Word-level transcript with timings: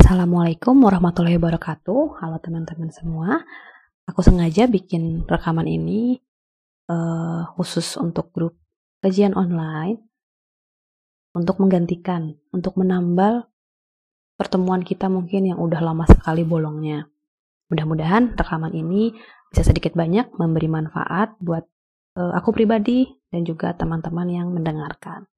Assalamualaikum 0.00 0.80
warahmatullahi 0.80 1.36
wabarakatuh. 1.36 2.24
Halo 2.24 2.40
teman-teman 2.40 2.88
semua. 2.88 3.44
Aku 4.08 4.24
sengaja 4.24 4.64
bikin 4.64 5.28
rekaman 5.28 5.68
ini 5.68 6.16
uh, 6.88 7.44
khusus 7.52 8.00
untuk 8.00 8.32
grup 8.32 8.56
kajian 9.04 9.36
online 9.36 10.00
untuk 11.36 11.60
menggantikan, 11.60 12.32
untuk 12.48 12.80
menambal 12.80 13.52
pertemuan 14.40 14.80
kita 14.88 15.12
mungkin 15.12 15.52
yang 15.52 15.60
udah 15.60 15.84
lama 15.84 16.08
sekali 16.08 16.48
bolongnya. 16.48 17.04
Mudah-mudahan 17.68 18.40
rekaman 18.40 18.72
ini 18.72 19.12
bisa 19.52 19.68
sedikit 19.68 19.92
banyak 19.92 20.32
memberi 20.32 20.80
manfaat 20.80 21.36
buat 21.44 21.68
uh, 22.16 22.32
aku 22.40 22.56
pribadi 22.56 23.04
dan 23.28 23.44
juga 23.44 23.76
teman-teman 23.76 24.32
yang 24.32 24.48
mendengarkan. 24.48 25.28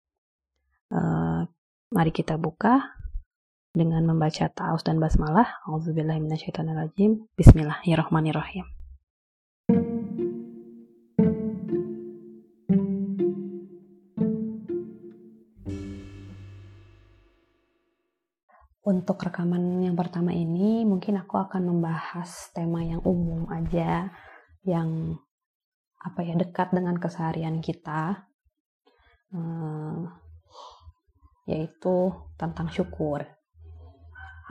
Uh, 0.87 1.51
mari 1.91 2.15
kita 2.15 2.39
buka 2.39 3.02
dengan 3.73 4.05
membaca 4.05 4.53
ta'awuz 4.53 4.85
dan 4.85 5.01
basmalah. 5.01 5.65
Auzubillahiminasyaitonirrajim. 5.65 7.25
Bismillahirrahmanirrahim. 7.33 8.69
Untuk 18.83 19.17
rekaman 19.25 19.81
yang 19.81 19.97
pertama 19.97 20.37
ini, 20.37 20.85
mungkin 20.85 21.17
aku 21.17 21.41
akan 21.41 21.73
membahas 21.73 22.53
tema 22.53 22.85
yang 22.85 23.01
umum 23.09 23.49
aja, 23.49 24.13
yang 24.69 25.17
apa 26.03 26.21
ya 26.27 26.35
dekat 26.37 26.75
dengan 26.77 26.99
keseharian 26.99 27.63
kita, 27.63 28.27
uh, 29.33 30.03
yaitu 31.47 32.11
tentang 32.37 32.69
syukur 32.75 33.23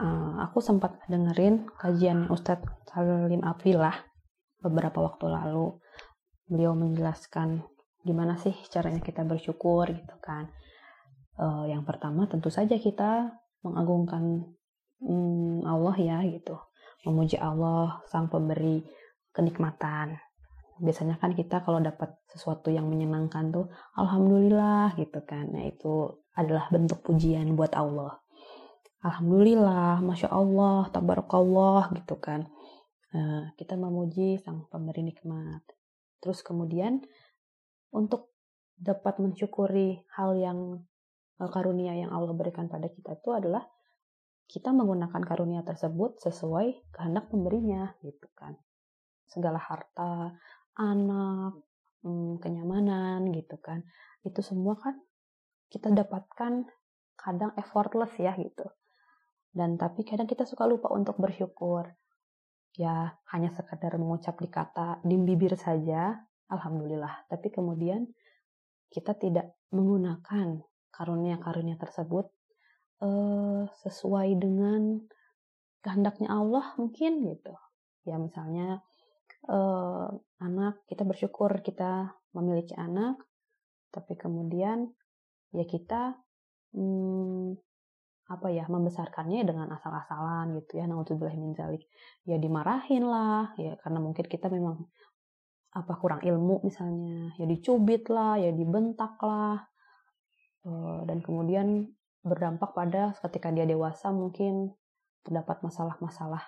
uh, 0.02 0.42
aku 0.42 0.58
sempat 0.58 0.98
dengerin 1.06 1.70
kajian 1.78 2.26
Ustadz 2.28 2.66
Salim 2.90 3.46
Abdillah 3.46 3.94
beberapa 4.60 4.98
waktu 5.00 5.30
lalu. 5.30 5.78
Beliau 6.50 6.74
menjelaskan 6.74 7.62
gimana 8.02 8.34
sih 8.36 8.52
caranya 8.68 8.98
kita 8.98 9.22
bersyukur 9.22 9.86
gitu 9.88 10.16
kan. 10.18 10.50
Uh, 11.38 11.64
yang 11.70 11.86
pertama 11.86 12.28
tentu 12.28 12.52
saja 12.52 12.76
kita 12.76 13.32
mengagungkan 13.64 14.52
um, 15.00 15.62
Allah 15.64 15.96
ya 15.96 16.18
gitu. 16.26 16.58
Memuji 17.06 17.38
Allah 17.38 18.02
sang 18.10 18.28
pemberi 18.28 18.82
kenikmatan. 19.32 20.18
Biasanya 20.82 21.16
kan 21.22 21.32
kita 21.32 21.62
kalau 21.62 21.78
dapat 21.78 22.18
sesuatu 22.26 22.68
yang 22.74 22.90
menyenangkan 22.90 23.54
tuh 23.54 23.70
alhamdulillah 23.94 24.98
gitu 24.98 25.22
kan. 25.22 25.46
Nah, 25.54 25.70
itu 25.70 26.10
adalah 26.34 26.66
bentuk 26.74 27.06
pujian 27.06 27.54
buat 27.54 27.76
Allah 27.78 28.21
Alhamdulillah, 29.02 29.98
Masya 29.98 30.30
Allah, 30.30 30.86
Tabarakallah 30.94 31.90
gitu 31.98 32.22
kan. 32.22 32.46
Nah, 33.10 33.50
kita 33.58 33.74
memuji 33.74 34.38
sang 34.38 34.70
pemberi 34.70 35.02
nikmat. 35.02 35.66
Terus 36.22 36.38
kemudian 36.46 37.02
untuk 37.90 38.30
dapat 38.78 39.18
mensyukuri 39.18 40.06
hal 40.14 40.38
yang 40.38 40.58
eh, 41.42 41.50
karunia 41.50 41.98
yang 41.98 42.14
Allah 42.14 42.30
berikan 42.30 42.70
pada 42.70 42.86
kita 42.86 43.18
itu 43.18 43.34
adalah 43.34 43.66
kita 44.46 44.70
menggunakan 44.70 45.22
karunia 45.26 45.66
tersebut 45.66 46.22
sesuai 46.22 46.94
kehendak 46.94 47.26
pemberinya 47.26 47.98
gitu 48.06 48.30
kan. 48.38 48.54
Segala 49.26 49.58
harta, 49.58 50.30
anak, 50.78 51.58
hmm, 52.06 52.38
kenyamanan 52.38 53.34
gitu 53.34 53.58
kan. 53.58 53.82
Itu 54.22 54.46
semua 54.46 54.78
kan 54.78 54.94
kita 55.74 55.90
dapatkan 55.90 56.70
kadang 57.18 57.50
effortless 57.58 58.14
ya 58.22 58.38
gitu 58.38 58.70
dan 59.52 59.76
tapi 59.76 60.02
kadang 60.08 60.24
kita 60.24 60.48
suka 60.48 60.64
lupa 60.64 60.88
untuk 60.92 61.20
bersyukur. 61.20 61.92
Ya, 62.72 63.20
hanya 63.28 63.52
sekadar 63.52 64.00
mengucap 64.00 64.40
di 64.40 64.48
kata, 64.48 65.04
di 65.04 65.20
bibir 65.20 65.60
saja, 65.60 66.16
Alhamdulillah. 66.48 67.28
Tapi 67.28 67.52
kemudian 67.52 68.08
kita 68.88 69.12
tidak 69.20 69.52
menggunakan 69.68 70.64
karunia-karunia 70.88 71.76
tersebut 71.76 72.32
uh, 73.04 73.68
sesuai 73.84 74.40
dengan 74.40 75.04
kehendaknya 75.84 76.32
Allah 76.32 76.72
mungkin 76.80 77.28
gitu. 77.28 77.52
Ya 78.08 78.16
misalnya 78.16 78.80
uh, 79.52 80.08
anak, 80.40 80.80
kita 80.88 81.04
bersyukur 81.04 81.52
kita 81.60 82.16
memiliki 82.32 82.72
anak, 82.72 83.20
tapi 83.92 84.16
kemudian 84.16 84.88
ya 85.52 85.64
kita 85.68 86.16
hmm, 86.72 87.60
apa 88.30 88.48
ya 88.54 88.64
membesarkannya 88.70 89.42
dengan 89.42 89.68
asal-asalan 89.74 90.56
gitu 90.62 90.78
ya 90.78 90.86
naudzubillah 90.86 91.34
min 91.34 91.54
zalik. 91.54 91.84
Ya 92.26 92.38
dimarahin 92.38 93.06
lah 93.06 93.54
ya 93.58 93.74
karena 93.82 93.98
mungkin 93.98 94.26
kita 94.26 94.46
memang 94.50 94.86
apa 95.72 95.92
kurang 95.98 96.22
ilmu 96.22 96.62
misalnya. 96.62 97.34
Ya 97.36 97.46
dicubit 97.48 98.06
lah 98.12 98.38
ya 98.38 98.54
dibentak 98.54 99.18
lah 99.22 99.62
eh, 100.66 101.00
dan 101.08 101.18
kemudian 101.20 101.90
berdampak 102.22 102.70
pada 102.72 103.18
ketika 103.18 103.50
dia 103.50 103.66
dewasa 103.66 104.14
mungkin 104.14 104.70
terdapat 105.26 105.62
masalah-masalah 105.66 106.42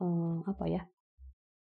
eh, 0.00 0.36
apa 0.48 0.64
ya 0.68 0.82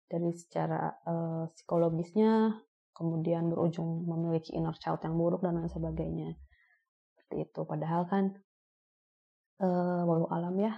dari 0.09 0.33
secara 0.33 0.89
uh, 1.05 1.45
psikologisnya 1.53 2.57
kemudian 2.97 3.53
berujung 3.53 4.09
memiliki 4.09 4.57
inner 4.57 4.75
child 4.81 5.05
yang 5.05 5.15
buruk 5.15 5.45
dan 5.45 5.61
lain 5.61 5.71
sebagainya. 5.71 6.35
Seperti 7.15 7.47
itu. 7.47 7.61
Padahal 7.63 8.09
kan 8.11 8.35
uh, 9.63 10.03
walau 10.07 10.29
alam 10.31 10.55
ya. 10.59 10.73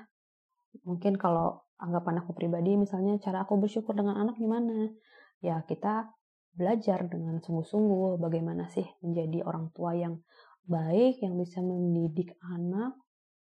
Mungkin 0.86 1.18
kalau 1.18 1.66
anggapan 1.80 2.22
aku 2.22 2.36
pribadi 2.36 2.76
misalnya 2.76 3.16
cara 3.18 3.42
aku 3.44 3.56
bersyukur 3.56 3.96
dengan 3.96 4.20
anak 4.20 4.36
gimana? 4.36 4.92
Ya 5.40 5.64
kita 5.64 6.12
belajar 6.52 7.06
dengan 7.08 7.40
sungguh-sungguh 7.40 8.20
bagaimana 8.20 8.68
sih 8.68 8.84
menjadi 9.00 9.46
orang 9.46 9.70
tua 9.72 9.96
yang 9.96 10.20
baik 10.66 11.22
yang 11.24 11.38
bisa 11.40 11.64
mendidik 11.64 12.36
anak 12.44 12.94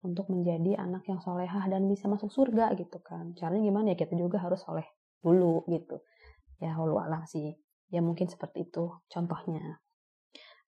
untuk 0.03 0.27
menjadi 0.33 0.83
anak 0.83 1.07
yang 1.07 1.23
solehah 1.23 1.69
dan 1.71 1.87
bisa 1.87 2.11
masuk 2.11 2.33
surga 2.33 2.75
gitu 2.75 2.99
kan. 3.05 3.37
Caranya 3.39 3.63
gimana? 3.63 3.87
Ya 3.95 3.97
kita 3.99 4.19
juga 4.19 4.43
harus 4.43 4.63
soleh 4.65 4.87
dulu 5.23 5.63
gitu. 5.71 6.03
Ya 6.59 6.75
walau 6.75 6.99
alam 6.99 7.23
sih. 7.29 7.55
Ya 7.93 8.01
mungkin 8.03 8.27
seperti 8.27 8.67
itu 8.67 8.91
contohnya. 9.07 9.79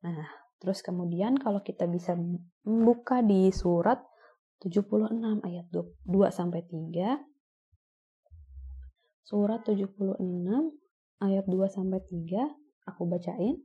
Nah 0.07 0.29
terus 0.63 0.85
kemudian 0.85 1.35
kalau 1.41 1.65
kita 1.67 1.91
bisa 1.91 2.15
membuka 2.63 3.21
di 3.25 3.51
surat 3.51 4.01
76 4.63 5.43
ayat 5.43 5.67
2 5.73 5.89
sampai 6.31 6.63
3. 6.67 7.19
Surat 9.25 9.65
76 9.65 10.21
ayat 11.25 11.45
2 11.49 11.67
sampai 11.67 12.01
3 12.05 12.91
aku 12.91 13.03
bacain. 13.09 13.57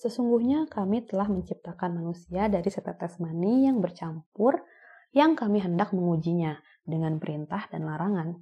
Sesungguhnya 0.00 0.64
kami 0.64 1.04
telah 1.04 1.28
menciptakan 1.28 2.00
manusia 2.00 2.48
dari 2.48 2.72
setetes 2.72 3.20
mani 3.20 3.68
yang 3.68 3.84
bercampur 3.84 4.64
yang 5.12 5.36
kami 5.36 5.60
hendak 5.60 5.92
mengujinya 5.92 6.56
dengan 6.88 7.20
perintah 7.20 7.68
dan 7.68 7.84
larangan. 7.84 8.40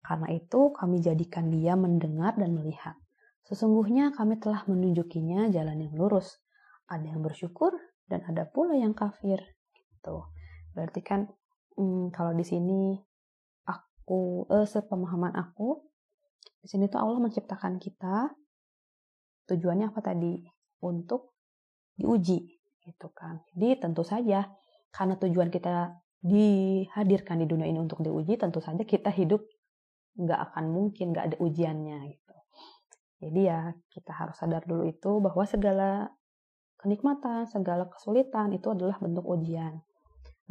Karena 0.00 0.32
itu 0.32 0.72
kami 0.72 1.02
jadikan 1.02 1.52
dia 1.52 1.76
mendengar 1.76 2.38
dan 2.38 2.56
melihat. 2.56 2.96
Sesungguhnya 3.44 4.14
kami 4.14 4.40
telah 4.40 4.64
menunjukinya 4.66 5.52
jalan 5.52 5.84
yang 5.84 5.94
lurus. 5.94 6.40
Ada 6.86 7.14
yang 7.14 7.22
bersyukur 7.22 7.74
dan 8.06 8.22
ada 8.26 8.46
pula 8.46 8.74
yang 8.78 8.94
kafir 8.94 9.38
gitu. 9.74 10.26
Berarti 10.74 11.00
kan 11.02 11.26
hmm, 11.78 12.14
kalau 12.14 12.32
di 12.34 12.46
sini 12.46 12.98
aku 13.66 14.46
eh, 14.50 14.66
sepemahaman 14.66 15.34
aku 15.34 15.82
di 16.62 16.68
sini 16.70 16.90
tuh 16.90 16.98
Allah 16.98 17.22
menciptakan 17.22 17.78
kita 17.78 18.30
tujuannya 19.46 19.90
apa 19.90 20.00
tadi? 20.02 20.42
Untuk 20.82 21.34
diuji 21.96 22.56
gitu 22.84 23.08
kan. 23.10 23.42
Jadi 23.54 23.82
tentu 23.82 24.02
saja 24.06 24.46
karena 24.94 25.18
tujuan 25.18 25.50
kita 25.50 25.96
dihadirkan 26.22 27.38
di 27.42 27.46
dunia 27.46 27.68
ini 27.68 27.78
untuk 27.78 28.02
diuji, 28.02 28.34
tentu 28.34 28.58
saja 28.58 28.82
kita 28.82 29.14
hidup 29.14 29.42
nggak 30.16 30.40
akan 30.50 30.72
mungkin 30.72 31.12
nggak 31.12 31.24
ada 31.32 31.36
ujiannya 31.38 31.98
gitu. 32.08 32.36
Jadi 33.20 33.40
ya 33.48 33.72
kita 33.92 34.12
harus 34.12 34.36
sadar 34.36 34.64
dulu 34.64 34.88
itu 34.88 35.10
bahwa 35.20 35.44
segala 35.48 36.10
kenikmatan, 36.80 37.48
segala 37.48 37.88
kesulitan 37.88 38.52
itu 38.52 38.70
adalah 38.70 38.96
bentuk 39.00 39.24
ujian. 39.24 39.80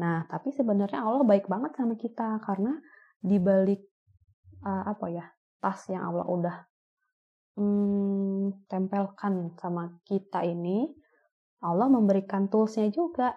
Nah, 0.01 0.27
tapi 0.27 0.51
sebenarnya 0.51 1.06
Allah 1.06 1.24
baik 1.24 1.48
banget 1.48 1.77
sama 1.80 1.95
kita 1.95 2.44
karena 2.44 2.75
di 3.22 3.39
balik 3.39 3.81
uh, 4.66 4.83
apa 4.92 5.06
ya 5.07 5.25
tas 5.63 5.88
yang 5.88 6.04
Allah 6.04 6.27
udah 6.27 6.56
hmm, 7.57 8.68
tempelkan 8.68 9.56
sama 9.56 9.98
kita 10.04 10.44
ini, 10.44 10.92
Allah 11.63 11.88
memberikan 11.88 12.51
toolsnya 12.51 12.92
juga, 12.92 13.33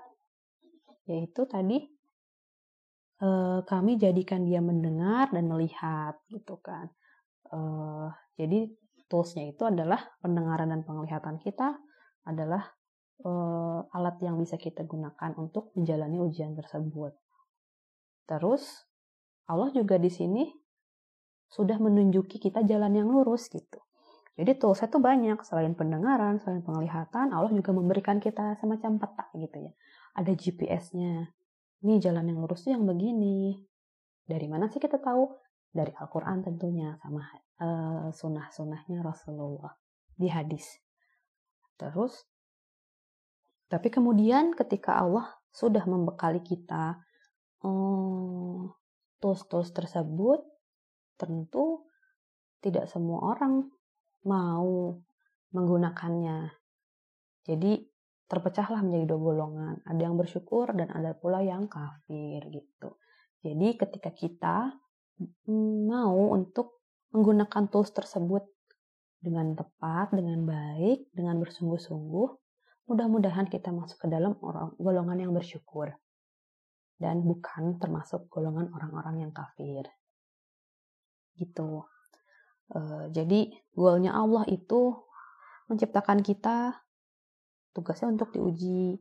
yaitu 1.06 1.46
tadi 1.46 1.78
uh, 3.22 3.62
kami 3.64 3.96
jadikan 3.96 4.44
dia 4.44 4.58
mendengar 4.58 5.30
dan 5.30 5.46
melihat 5.46 6.18
gitu 6.28 6.58
kan. 6.58 6.90
Uh, 7.48 8.12
jadi 8.36 8.68
toolsnya 9.08 9.56
itu 9.56 9.64
adalah 9.64 10.04
pendengaran 10.20 10.68
dan 10.68 10.84
penglihatan 10.84 11.40
kita 11.40 11.80
adalah 12.28 12.68
uh, 13.24 13.80
alat 13.94 14.18
yang 14.22 14.38
bisa 14.38 14.54
kita 14.60 14.86
gunakan 14.86 15.34
untuk 15.38 15.72
menjalani 15.74 16.18
ujian 16.22 16.54
tersebut. 16.54 17.16
Terus 18.28 18.84
Allah 19.48 19.72
juga 19.72 19.96
di 19.96 20.12
sini 20.12 20.44
sudah 21.48 21.80
menunjuki 21.80 22.36
kita 22.36 22.60
jalan 22.68 22.92
yang 22.92 23.08
lurus 23.08 23.48
gitu. 23.48 23.80
Jadi 24.38 24.54
toolsnya 24.54 24.86
tuh 24.86 25.02
banyak, 25.02 25.42
selain 25.42 25.74
pendengaran, 25.74 26.38
selain 26.38 26.62
penglihatan, 26.62 27.34
Allah 27.34 27.50
juga 27.50 27.74
memberikan 27.74 28.22
kita 28.22 28.54
semacam 28.62 29.02
peta 29.02 29.26
gitu 29.34 29.66
ya. 29.66 29.72
Ada 30.14 30.30
GPS-nya. 30.30 31.34
Ini 31.82 31.98
jalan 31.98 32.30
yang 32.30 32.38
lurus 32.46 32.62
tuh 32.62 32.70
yang 32.70 32.86
begini. 32.86 33.58
Dari 34.22 34.46
mana 34.46 34.70
sih 34.70 34.78
kita 34.78 35.02
tahu? 35.02 35.26
Dari 35.74 35.90
Al-Quran 35.90 36.46
tentunya, 36.46 36.94
sama 37.02 37.26
uh, 37.58 38.14
sunnah-sunnahnya 38.14 39.02
Rasulullah 39.02 39.74
di 40.14 40.30
hadis. 40.30 40.70
Terus, 41.74 42.22
tapi 43.68 43.92
kemudian 43.92 44.56
ketika 44.56 44.96
Allah 44.96 45.28
sudah 45.52 45.84
membekali 45.84 46.40
kita 46.40 46.96
um, 47.60 48.72
tools-tools 49.20 49.76
tersebut, 49.76 50.40
tentu 51.20 51.84
tidak 52.64 52.88
semua 52.88 53.36
orang 53.36 53.68
mau 54.24 54.96
menggunakannya. 55.52 56.52
Jadi 57.44 57.80
terpecahlah 58.28 58.84
menjadi 58.84 59.04
dua 59.08 59.20
golongan. 59.20 59.74
Ada 59.84 60.00
yang 60.00 60.16
bersyukur 60.16 60.72
dan 60.76 60.92
ada 60.92 61.16
pula 61.16 61.40
yang 61.40 61.68
kafir 61.68 62.44
gitu. 62.52 62.96
Jadi 63.40 63.68
ketika 63.76 64.10
kita 64.12 64.56
mau 65.88 66.18
untuk 66.32 66.84
menggunakan 67.12 67.68
tools 67.72 67.90
tersebut 67.92 68.44
dengan 69.18 69.56
tepat, 69.56 70.14
dengan 70.14 70.44
baik, 70.44 71.10
dengan 71.10 71.40
bersungguh-sungguh, 71.42 72.47
mudah-mudahan 72.88 73.46
kita 73.52 73.68
masuk 73.68 74.00
ke 74.00 74.06
dalam 74.08 74.34
orang 74.40 74.72
golongan 74.80 75.28
yang 75.28 75.32
bersyukur 75.36 75.92
dan 76.96 77.22
bukan 77.22 77.76
termasuk 77.78 78.26
golongan 78.32 78.72
orang-orang 78.72 79.28
yang 79.28 79.32
kafir 79.32 79.86
gitu. 81.38 81.86
Uh, 82.68 83.08
jadi 83.14 83.54
goalnya 83.72 84.12
Allah 84.12 84.44
itu 84.50 84.98
menciptakan 85.70 86.24
kita 86.24 86.82
tugasnya 87.76 88.10
untuk 88.10 88.34
diuji. 88.34 88.98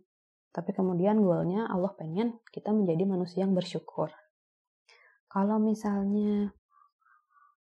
Tapi 0.54 0.72
kemudian 0.76 1.20
goalnya 1.24 1.66
Allah 1.66 1.92
pengen 1.98 2.38
kita 2.54 2.70
menjadi 2.76 3.04
manusia 3.08 3.44
yang 3.48 3.58
bersyukur. 3.58 4.14
Kalau 5.28 5.58
misalnya 5.60 6.54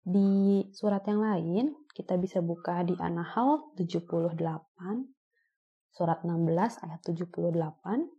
di 0.08 0.64
surat 0.72 1.04
yang 1.04 1.19
lain, 1.19 1.75
kita 1.92 2.16
bisa 2.16 2.40
buka 2.40 2.80
di 2.88 2.96
An-Nahl 2.96 3.75
78, 3.75 5.17
surat 5.92 6.22
16 6.24 6.84
ayat 6.84 7.00
78 7.04 8.18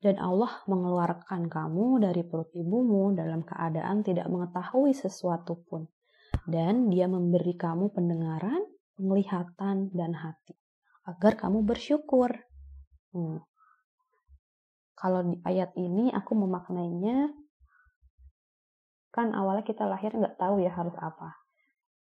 dan 0.00 0.16
Allah 0.16 0.64
mengeluarkan 0.64 1.52
kamu 1.52 2.00
dari 2.00 2.24
perut 2.24 2.48
ibumu 2.56 3.12
dalam 3.12 3.44
keadaan 3.44 4.00
tidak 4.00 4.32
mengetahui 4.32 4.96
sesuatu 4.96 5.60
pun. 5.68 5.84
Dan 6.48 6.88
dia 6.88 7.04
memberi 7.04 7.52
kamu 7.52 7.92
pendengaran, 7.92 8.64
penglihatan, 8.96 9.92
dan 9.92 10.16
hati. 10.16 10.56
Agar 11.04 11.36
kamu 11.36 11.68
bersyukur. 11.68 12.32
Hmm. 13.12 13.44
Kalau 14.96 15.20
di 15.20 15.36
ayat 15.44 15.76
ini 15.76 16.08
aku 16.16 16.32
memaknainya, 16.32 17.28
kan 19.12 19.36
awalnya 19.36 19.68
kita 19.68 19.84
lahir 19.84 20.16
nggak 20.16 20.40
tahu 20.40 20.64
ya 20.64 20.72
harus 20.72 20.96
apa. 20.96 21.44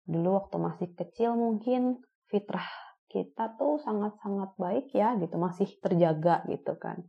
Dulu 0.05 0.45
waktu 0.45 0.57
masih 0.61 0.89
kecil 0.93 1.41
mungkin 1.41 2.05
fitrah 2.29 2.69
kita 3.09 3.57
tuh 3.57 3.81
sangat-sangat 3.81 4.55
baik 4.61 4.93
ya 4.93 5.17
gitu, 5.17 5.35
masih 5.41 5.69
terjaga 5.81 6.45
gitu 6.47 6.77
kan 6.77 7.03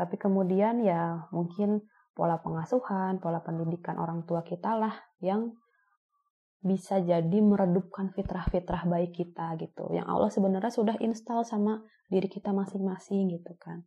tapi 0.00 0.16
kemudian 0.16 0.80
ya 0.80 1.28
mungkin 1.28 1.84
pola 2.16 2.40
pengasuhan, 2.40 3.20
pola 3.20 3.44
pendidikan 3.44 4.00
orang 4.00 4.24
tua 4.24 4.40
kita 4.40 4.72
lah 4.72 4.96
yang 5.20 5.52
bisa 6.64 7.04
jadi 7.04 7.38
meredupkan 7.40 8.08
fitrah-fitrah 8.12 8.88
baik 8.88 9.12
kita 9.12 9.60
gitu. 9.60 9.92
Yang 9.92 10.06
Allah 10.08 10.30
sebenarnya 10.32 10.72
sudah 10.72 10.96
install 11.04 11.44
sama 11.44 11.84
diri 12.08 12.32
kita 12.32 12.48
masing-masing 12.48 13.28
gitu 13.28 13.52
kan. 13.60 13.84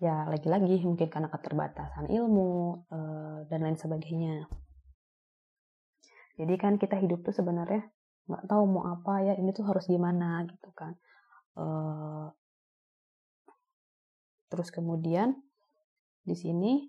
Ya 0.00 0.24
lagi-lagi 0.24 0.80
mungkin 0.84 1.12
karena 1.12 1.28
keterbatasan 1.28 2.08
ilmu 2.08 2.84
eh, 2.88 3.38
dan 3.52 3.68
lain 3.68 3.76
sebagainya. 3.76 4.48
Jadi 6.40 6.54
kan 6.56 6.80
kita 6.80 6.96
hidup 6.96 7.20
tuh 7.20 7.36
sebenarnya 7.36 7.84
nggak 8.28 8.44
tahu 8.44 8.62
mau 8.68 8.84
apa 8.92 9.24
ya 9.24 9.34
ini 9.40 9.50
tuh 9.56 9.64
harus 9.64 9.88
gimana 9.88 10.44
gitu 10.44 10.68
kan. 10.76 10.92
Eh, 11.56 12.28
Terus 14.48 14.72
kemudian 14.72 15.36
di 16.24 16.32
sini 16.32 16.88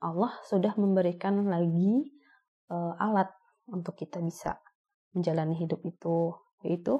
Allah 0.00 0.32
sudah 0.48 0.72
memberikan 0.80 1.44
lagi 1.44 2.08
uh, 2.72 2.96
alat 2.96 3.28
untuk 3.68 3.96
kita 3.96 4.24
bisa 4.24 4.56
menjalani 5.12 5.56
hidup 5.58 5.84
itu, 5.84 6.32
yaitu 6.64 6.96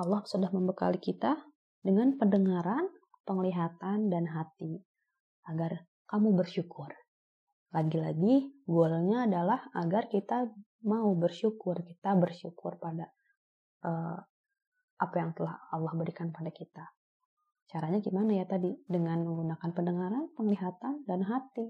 Allah 0.00 0.24
sudah 0.24 0.48
membekali 0.48 0.96
kita 0.96 1.36
dengan 1.84 2.16
pendengaran, 2.16 2.88
penglihatan, 3.28 4.08
dan 4.08 4.30
hati 4.30 4.80
agar 5.44 5.84
kamu 6.08 6.38
bersyukur. 6.38 6.88
Lagi-lagi, 7.68 8.64
goalnya 8.64 9.28
adalah 9.28 9.60
agar 9.76 10.08
kita 10.08 10.48
mau 10.88 11.12
bersyukur, 11.12 11.84
kita 11.84 12.16
bersyukur 12.16 12.80
pada 12.80 13.12
uh, 13.84 14.18
apa 14.98 15.16
yang 15.20 15.36
telah 15.36 15.60
Allah 15.70 15.92
berikan 15.94 16.32
pada 16.32 16.48
kita. 16.48 16.84
Caranya 17.68 18.00
gimana 18.00 18.32
ya 18.32 18.48
tadi? 18.48 18.72
Dengan 18.88 19.20
menggunakan 19.28 19.70
pendengaran, 19.76 20.32
penglihatan, 20.32 21.04
dan 21.04 21.20
hati. 21.28 21.68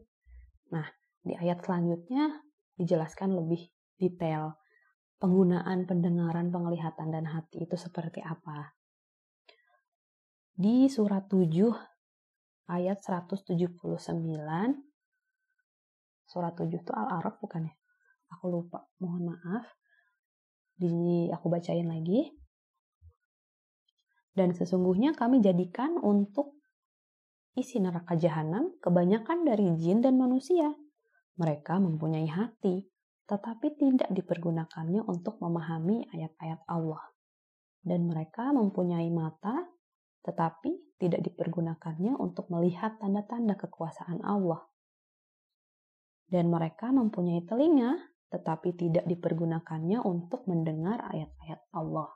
Nah, 0.70 0.86
di 1.26 1.34
ayat 1.34 1.66
selanjutnya 1.66 2.30
dijelaskan 2.78 3.34
lebih 3.34 3.66
detail 3.98 4.54
penggunaan 5.18 5.90
pendengaran, 5.90 6.54
penglihatan, 6.54 7.10
dan 7.10 7.26
hati 7.26 7.66
itu 7.66 7.74
seperti 7.74 8.22
apa. 8.22 8.78
Di 10.54 10.86
surat 10.86 11.26
7 11.26 11.74
ayat 12.70 12.98
179 13.02 13.58
surat 16.28 16.52
7 16.52 16.68
itu 16.68 16.92
Al-Araf 16.92 17.40
bukan 17.40 17.66
ya? 17.66 17.74
Aku 18.36 18.52
lupa, 18.52 18.84
mohon 19.00 19.32
maaf. 19.32 19.64
Di 20.76 21.26
aku 21.32 21.48
bacain 21.48 21.88
lagi. 21.88 22.28
Dan 24.36 24.54
sesungguhnya 24.54 25.16
kami 25.16 25.42
jadikan 25.42 25.98
untuk 25.98 26.54
isi 27.58 27.82
neraka 27.82 28.14
jahanam 28.14 28.70
kebanyakan 28.78 29.42
dari 29.42 29.74
jin 29.74 29.98
dan 29.98 30.14
manusia. 30.14 30.70
Mereka 31.40 31.82
mempunyai 31.82 32.30
hati, 32.30 32.86
tetapi 33.26 33.74
tidak 33.74 34.10
dipergunakannya 34.14 35.02
untuk 35.02 35.42
memahami 35.42 36.06
ayat-ayat 36.14 36.62
Allah. 36.70 37.02
Dan 37.82 38.06
mereka 38.06 38.54
mempunyai 38.54 39.10
mata, 39.10 39.66
tetapi 40.22 40.98
tidak 41.02 41.22
dipergunakannya 41.26 42.14
untuk 42.14 42.46
melihat 42.52 42.98
tanda-tanda 43.02 43.58
kekuasaan 43.58 44.22
Allah. 44.22 44.62
Dan 46.28 46.52
mereka 46.52 46.92
mempunyai 46.92 47.42
telinga, 47.48 47.96
tetapi 48.28 48.76
tidak 48.76 49.08
dipergunakannya 49.08 50.04
untuk 50.04 50.44
mendengar 50.44 51.00
ayat-ayat 51.08 51.60
Allah. 51.72 52.12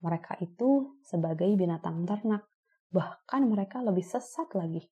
Mereka 0.00 0.40
itu 0.40 0.96
sebagai 1.04 1.52
binatang 1.60 2.08
ternak, 2.08 2.48
bahkan 2.88 3.44
mereka 3.44 3.84
lebih 3.84 4.02
sesat 4.04 4.48
lagi. 4.56 4.88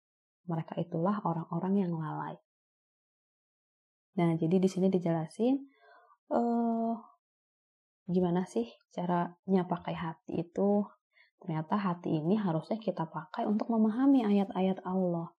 Mereka 0.48 0.80
itulah 0.80 1.20
orang-orang 1.28 1.84
yang 1.84 1.92
lalai. 1.92 2.40
Nah, 4.16 4.32
jadi 4.40 4.62
di 4.62 4.70
sini 4.72 4.88
dijelasin 4.88 5.60
uh, 6.32 6.96
gimana 8.08 8.48
sih 8.48 8.68
caranya 8.96 9.68
pakai 9.68 9.96
hati 9.96 10.48
itu. 10.48 10.88
Ternyata 11.44 11.76
hati 11.76 12.24
ini 12.24 12.40
harusnya 12.40 12.80
kita 12.80 13.04
pakai 13.04 13.44
untuk 13.44 13.68
memahami 13.68 14.24
ayat-ayat 14.24 14.80
Allah. 14.88 15.36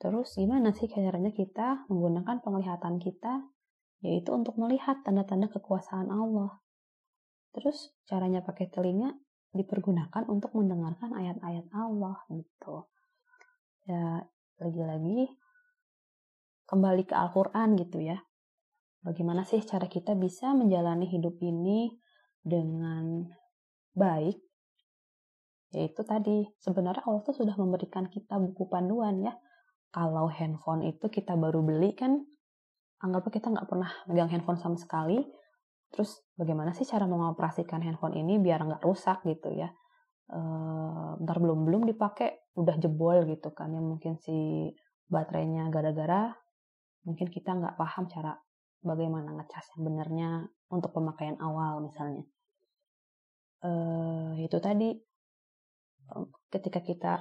Terus 0.00 0.32
gimana 0.32 0.72
sih 0.72 0.88
caranya 0.88 1.28
kita 1.28 1.84
menggunakan 1.92 2.40
penglihatan 2.40 2.96
kita 2.96 3.44
yaitu 4.00 4.32
untuk 4.32 4.56
melihat 4.56 5.04
tanda-tanda 5.04 5.52
kekuasaan 5.52 6.08
Allah. 6.08 6.56
Terus 7.52 7.92
caranya 8.08 8.40
pakai 8.40 8.72
telinga 8.72 9.12
dipergunakan 9.52 10.24
untuk 10.32 10.56
mendengarkan 10.56 11.12
ayat-ayat 11.12 11.68
Allah 11.76 12.16
gitu. 12.32 12.88
Ya, 13.84 14.24
lagi-lagi 14.56 15.36
kembali 16.64 17.02
ke 17.04 17.12
Al-Qur'an 17.12 17.76
gitu 17.76 18.00
ya. 18.00 18.16
Bagaimana 19.04 19.44
sih 19.44 19.60
cara 19.64 19.84
kita 19.84 20.16
bisa 20.16 20.56
menjalani 20.56 21.08
hidup 21.10 21.36
ini 21.44 21.92
dengan 22.40 23.28
baik? 23.92 24.38
Yaitu 25.76 26.02
tadi, 26.08 26.46
sebenarnya 26.56 27.04
Allah 27.04 27.22
tuh 27.26 27.36
sudah 27.36 27.54
memberikan 27.58 28.06
kita 28.08 28.38
buku 28.38 28.70
panduan 28.70 29.20
ya. 29.22 29.34
Kalau 29.90 30.30
handphone 30.30 30.86
itu 30.86 31.10
kita 31.10 31.34
baru 31.34 31.66
beli 31.66 31.94
kan, 31.98 32.22
anggapnya 33.02 33.32
kita 33.42 33.48
nggak 33.50 33.66
pernah 33.66 33.90
megang 34.06 34.30
handphone 34.30 34.58
sama 34.58 34.78
sekali, 34.78 35.18
Terus 35.90 36.22
bagaimana 36.38 36.70
sih 36.70 36.86
cara 36.86 37.04
mengoperasikan 37.04 37.82
handphone 37.82 38.14
ini 38.14 38.38
biar 38.38 38.62
nggak 38.62 38.82
rusak 38.86 39.26
gitu 39.26 39.50
ya? 39.50 39.68
E, 40.30 40.38
ntar 41.26 41.36
belum 41.42 41.66
belum 41.66 41.82
dipakai 41.90 42.54
udah 42.54 42.78
jebol 42.78 43.26
gitu 43.26 43.50
kan 43.50 43.74
ya 43.74 43.82
mungkin 43.82 44.18
si 44.22 44.70
baterainya 45.10 45.66
gara-gara 45.74 46.30
mungkin 47.02 47.26
kita 47.26 47.50
nggak 47.58 47.74
paham 47.74 48.06
cara 48.06 48.38
bagaimana 48.86 49.34
ngecas 49.34 49.74
yang 49.74 49.82
benarnya 49.90 50.30
untuk 50.70 50.94
pemakaian 50.94 51.36
awal 51.42 51.82
misalnya. 51.82 52.22
Uh, 53.60 54.32
itu 54.40 54.56
tadi 54.56 54.96
ketika 56.48 56.80
kita 56.80 57.12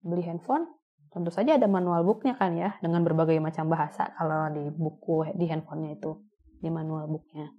beli 0.00 0.24
handphone 0.24 0.64
tentu 1.10 1.30
saja 1.34 1.58
ada 1.58 1.66
manual 1.66 2.06
booknya 2.06 2.38
kan 2.38 2.54
ya 2.54 2.78
dengan 2.78 3.02
berbagai 3.02 3.38
macam 3.42 3.66
bahasa 3.66 4.14
kalau 4.14 4.50
di 4.54 4.70
buku 4.70 5.34
di 5.34 5.46
handphonenya 5.50 5.98
itu 5.98 6.22
di 6.62 6.70
manual 6.70 7.10
booknya 7.10 7.50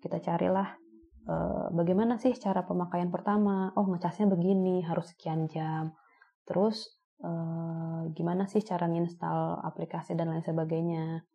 kita 0.00 0.18
carilah 0.24 0.72
uh, 1.28 1.68
bagaimana 1.70 2.16
sih 2.16 2.32
cara 2.36 2.64
pemakaian 2.64 3.12
pertama 3.12 3.72
oh 3.76 3.84
ngecasnya 3.84 4.26
begini 4.32 4.80
harus 4.82 5.12
sekian 5.12 5.44
jam 5.46 5.92
terus 6.48 6.88
uh, 7.20 8.08
gimana 8.16 8.48
sih 8.48 8.64
cara 8.64 8.88
nginstal 8.88 9.60
aplikasi 9.60 10.16
dan 10.16 10.32
lain 10.32 10.42
sebagainya 10.42 11.28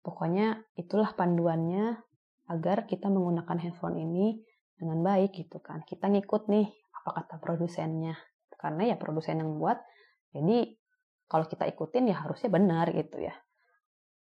Pokoknya 0.00 0.64
itulah 0.80 1.12
panduannya 1.12 2.00
agar 2.48 2.88
kita 2.88 3.12
menggunakan 3.12 3.56
handphone 3.60 4.00
ini 4.00 4.40
dengan 4.80 5.04
baik 5.04 5.36
gitu 5.36 5.60
kan. 5.60 5.84
Kita 5.84 6.08
ngikut 6.08 6.48
nih 6.48 6.72
apa 6.96 7.20
kata 7.20 7.36
produsennya. 7.36 8.16
Karena 8.56 8.88
ya 8.88 8.96
produsen 8.96 9.44
yang 9.44 9.60
buat. 9.60 9.76
Jadi 10.30 10.78
kalau 11.30 11.46
kita 11.46 11.66
ikutin 11.70 12.10
ya 12.10 12.22
harusnya 12.26 12.50
benar 12.50 12.90
gitu 12.90 13.22
ya. 13.22 13.34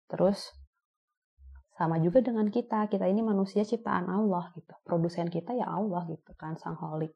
Terus 0.08 0.52
sama 1.74 1.98
juga 2.00 2.22
dengan 2.24 2.48
kita. 2.48 2.86
Kita 2.88 3.04
ini 3.08 3.20
manusia 3.20 3.64
ciptaan 3.66 4.08
Allah 4.08 4.52
gitu. 4.56 4.72
Produsen 4.84 5.28
kita 5.28 5.56
ya 5.56 5.68
Allah 5.68 6.06
gitu 6.08 6.32
kan, 6.36 6.56
Sang 6.60 6.76
Holik. 6.78 7.12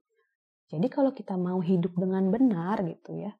Jadi 0.68 0.86
kalau 0.92 1.16
kita 1.16 1.36
mau 1.40 1.64
hidup 1.64 1.96
dengan 1.96 2.28
benar 2.28 2.84
gitu 2.84 3.16
ya, 3.16 3.32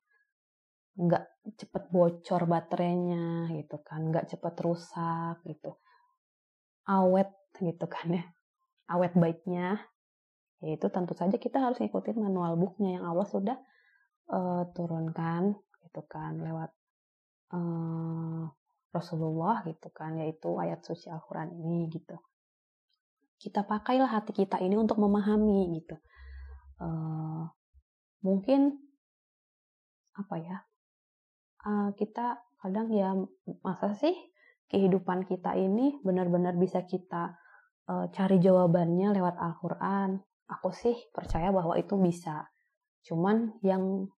nggak 0.99 1.25
cepet 1.55 1.85
bocor 1.95 2.43
baterainya 2.51 3.55
gitu 3.55 3.79
kan 3.87 4.11
nggak 4.11 4.27
cepet 4.35 4.55
rusak 4.59 5.39
gitu 5.47 5.79
awet 6.91 7.31
gitu 7.63 7.87
kan 7.87 8.19
ya 8.19 8.25
awet 8.91 9.15
baiknya 9.15 9.79
yaitu 10.59 10.91
tentu 10.91 11.15
saja 11.15 11.39
kita 11.39 11.63
harus 11.63 11.79
ngikutin 11.79 12.19
manual 12.19 12.59
booknya 12.59 12.99
yang 12.99 13.05
Allah 13.07 13.31
sudah 13.31 13.57
uh, 14.33 14.65
turunkan 14.73 15.57
gitu 15.85 16.01
kan 16.09 16.39
lewat 16.41 16.71
uh, 17.53 18.49
Rasulullah 18.93 19.65
gitu 19.69 19.89
kan 19.93 20.17
yaitu 20.17 20.57
ayat 20.57 20.85
suci 20.85 21.13
Al-Quran 21.13 21.53
ini 21.55 21.89
gitu 21.93 22.17
kita 23.39 23.63
pakailah 23.63 24.11
hati 24.11 24.35
kita 24.35 24.59
ini 24.59 24.75
untuk 24.75 24.99
memahami 24.99 25.79
gitu 25.79 25.97
uh, 26.83 27.45
mungkin 28.25 28.77
apa 30.19 30.35
ya 30.43 30.59
uh, 31.65 31.95
kita 31.95 32.43
kadang 32.59 32.91
ya 32.91 33.15
masa 33.63 33.95
sih 33.95 34.15
kehidupan 34.69 35.25
kita 35.25 35.57
ini 35.57 35.97
benar-benar 36.05 36.55
bisa 36.61 36.85
kita 36.85 37.39
uh, 37.89 38.07
cari 38.13 38.37
jawabannya 38.39 39.17
lewat 39.17 39.37
Al-Quran. 39.41 40.21
Aku 40.49 40.73
sih 40.73 40.97
percaya 41.13 41.53
bahwa 41.53 41.77
itu 41.77 41.97
bisa. 41.97 42.49
Cuman 43.05 43.57
yang 43.65 44.09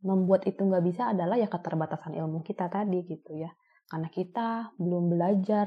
membuat 0.00 0.48
itu 0.48 0.64
nggak 0.64 0.84
bisa 0.84 1.12
adalah 1.12 1.36
ya 1.36 1.48
keterbatasan 1.48 2.16
ilmu 2.16 2.40
kita 2.40 2.68
tadi 2.72 3.04
gitu 3.04 3.36
ya. 3.36 3.52
Karena 3.90 4.08
kita 4.08 4.72
belum 4.78 5.12
belajar 5.12 5.66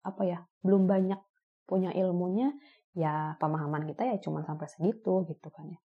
apa 0.00 0.22
ya, 0.24 0.38
belum 0.64 0.88
banyak 0.88 1.20
punya 1.68 1.94
ilmunya, 1.94 2.50
ya 2.96 3.38
pemahaman 3.38 3.86
kita 3.86 4.02
ya 4.08 4.16
cuma 4.18 4.42
sampai 4.42 4.66
segitu 4.66 5.22
gitu 5.28 5.48
kan 5.52 5.70
ya. 5.70 5.80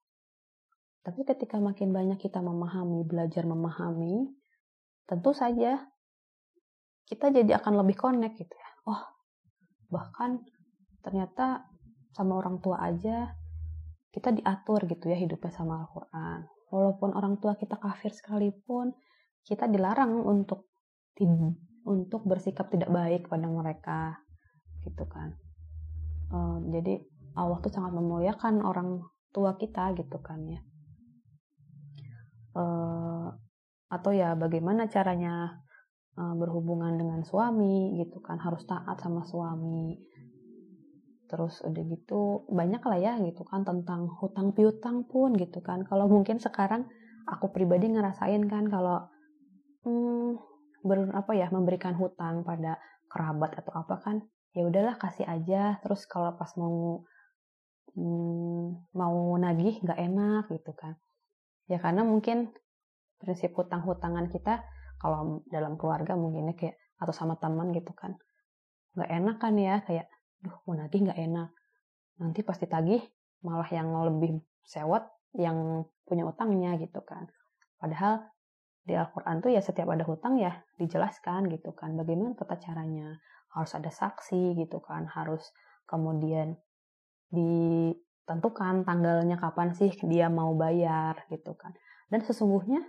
Tapi 1.03 1.27
ketika 1.27 1.59
makin 1.59 1.91
banyak 1.91 2.15
kita 2.15 2.39
memahami, 2.39 3.03
belajar 3.03 3.43
memahami, 3.43 4.31
tentu 5.03 5.35
saja 5.35 5.83
kita 7.03 7.27
jadi 7.35 7.59
akan 7.59 7.83
lebih 7.83 7.99
connect 7.99 8.39
gitu 8.39 8.55
ya. 8.55 8.69
Oh, 8.87 9.03
bahkan 9.91 10.39
ternyata 11.03 11.67
sama 12.15 12.39
orang 12.39 12.63
tua 12.63 12.79
aja 12.79 13.35
kita 14.13 14.31
diatur 14.31 14.85
gitu 14.87 15.11
ya 15.11 15.17
hidupnya 15.19 15.51
sama 15.51 15.83
Al-Quran. 15.83 16.52
Walaupun 16.73 17.13
orang 17.13 17.37
tua 17.37 17.53
kita 17.53 17.77
kafir 17.77 18.09
sekalipun, 18.09 18.97
kita 19.45 19.69
dilarang 19.69 20.25
untuk 20.25 20.73
untuk 21.85 22.25
bersikap 22.25 22.73
tidak 22.73 22.89
baik 22.89 23.29
pada 23.29 23.45
mereka 23.45 24.17
gitu 24.81 25.05
kan. 25.05 25.37
Uh, 26.33 26.57
jadi 26.73 27.05
Allah 27.37 27.61
tuh 27.61 27.69
sangat 27.69 27.93
memuliakan 27.93 28.65
orang 28.65 29.05
tua 29.29 29.53
kita 29.61 29.93
gitu 29.93 30.17
kan 30.17 30.41
ya. 30.49 30.61
Uh, 32.57 33.29
atau 33.93 34.09
ya 34.09 34.33
bagaimana 34.33 34.89
caranya 34.89 35.61
uh, 36.17 36.33
berhubungan 36.33 36.97
dengan 36.97 37.21
suami 37.21 38.01
gitu 38.01 38.17
kan. 38.25 38.41
Harus 38.41 38.65
taat 38.65 38.97
sama 38.97 39.21
suami 39.29 40.01
terus 41.33 41.65
udah 41.65 41.83
gitu 41.89 42.45
banyak 42.45 42.85
lah 42.85 42.99
ya 43.01 43.13
gitu 43.25 43.41
kan 43.41 43.65
tentang 43.65 44.05
hutang 44.21 44.53
piutang 44.53 45.09
pun 45.09 45.33
gitu 45.33 45.65
kan. 45.65 45.81
Kalau 45.89 46.05
mungkin 46.05 46.37
sekarang 46.37 46.85
aku 47.25 47.49
pribadi 47.49 47.89
ngerasain 47.89 48.45
kan 48.45 48.69
kalau 48.69 49.09
hmm, 49.89 50.37
ber 50.85 51.09
apa 51.17 51.33
ya 51.33 51.49
memberikan 51.49 51.97
hutang 51.97 52.45
pada 52.45 52.77
kerabat 53.09 53.57
atau 53.57 53.73
apa 53.73 53.97
kan 53.97 54.21
ya 54.53 54.61
udahlah 54.69 55.01
kasih 55.01 55.25
aja. 55.25 55.81
Terus 55.81 56.05
kalau 56.05 56.37
pas 56.37 56.53
mau 56.53 57.01
hmm, 57.97 58.93
mau 58.93 59.33
nagih 59.41 59.81
nggak 59.81 59.99
enak 60.13 60.43
gitu 60.53 60.77
kan. 60.77 61.01
Ya 61.65 61.81
karena 61.81 62.05
mungkin 62.05 62.53
prinsip 63.17 63.57
hutang-hutangan 63.57 64.29
kita 64.29 64.61
kalau 65.01 65.41
dalam 65.49 65.81
keluarga 65.81 66.13
mungkinnya 66.13 66.53
kayak 66.53 66.77
atau 67.01 67.11
sama 67.11 67.35
teman 67.41 67.73
gitu 67.73 67.91
kan 67.91 68.15
nggak 68.93 69.09
enak 69.09 69.37
kan 69.41 69.53
ya 69.57 69.81
kayak 69.83 70.07
duh 70.43 70.55
mau 70.67 70.75
nagih 70.75 71.07
nggak 71.07 71.19
enak. 71.19 71.49
Nanti 72.19 72.43
pasti 72.43 72.67
tagih 72.67 72.99
malah 73.47 73.67
yang 73.71 73.89
lebih 73.91 74.43
sewot 74.67 75.03
yang 75.39 75.87
punya 76.03 76.27
utangnya 76.27 76.75
gitu 76.77 76.99
kan. 77.01 77.31
Padahal 77.79 78.27
di 78.83 78.93
Al-Quran 78.93 79.39
tuh 79.39 79.51
ya 79.55 79.63
setiap 79.63 79.87
ada 79.95 80.03
hutang 80.03 80.35
ya 80.37 80.59
dijelaskan 80.75 81.47
gitu 81.47 81.71
kan. 81.71 81.95
Bagaimana 81.95 82.35
tata 82.35 82.59
caranya? 82.59 83.15
Harus 83.55 83.71
ada 83.79 83.89
saksi 83.89 84.59
gitu 84.59 84.83
kan. 84.83 85.07
Harus 85.07 85.47
kemudian 85.87 86.59
ditentukan 87.31 88.83
tanggalnya 88.83 89.39
kapan 89.39 89.71
sih 89.73 89.89
dia 90.05 90.27
mau 90.27 90.51
bayar 90.53 91.23
gitu 91.31 91.55
kan. 91.55 91.71
Dan 92.11 92.21
sesungguhnya 92.21 92.83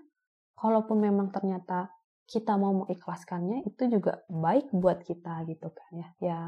kalaupun 0.59 1.01
memang 1.01 1.31
ternyata 1.31 1.89
kita 2.25 2.57
mau 2.57 2.73
mengikhlaskannya 2.85 3.69
itu 3.69 3.89
juga 3.89 4.25
baik 4.33 4.73
buat 4.75 5.05
kita 5.07 5.47
gitu 5.49 5.71
kan 5.71 5.91
ya. 5.95 6.09
Ya 6.21 6.39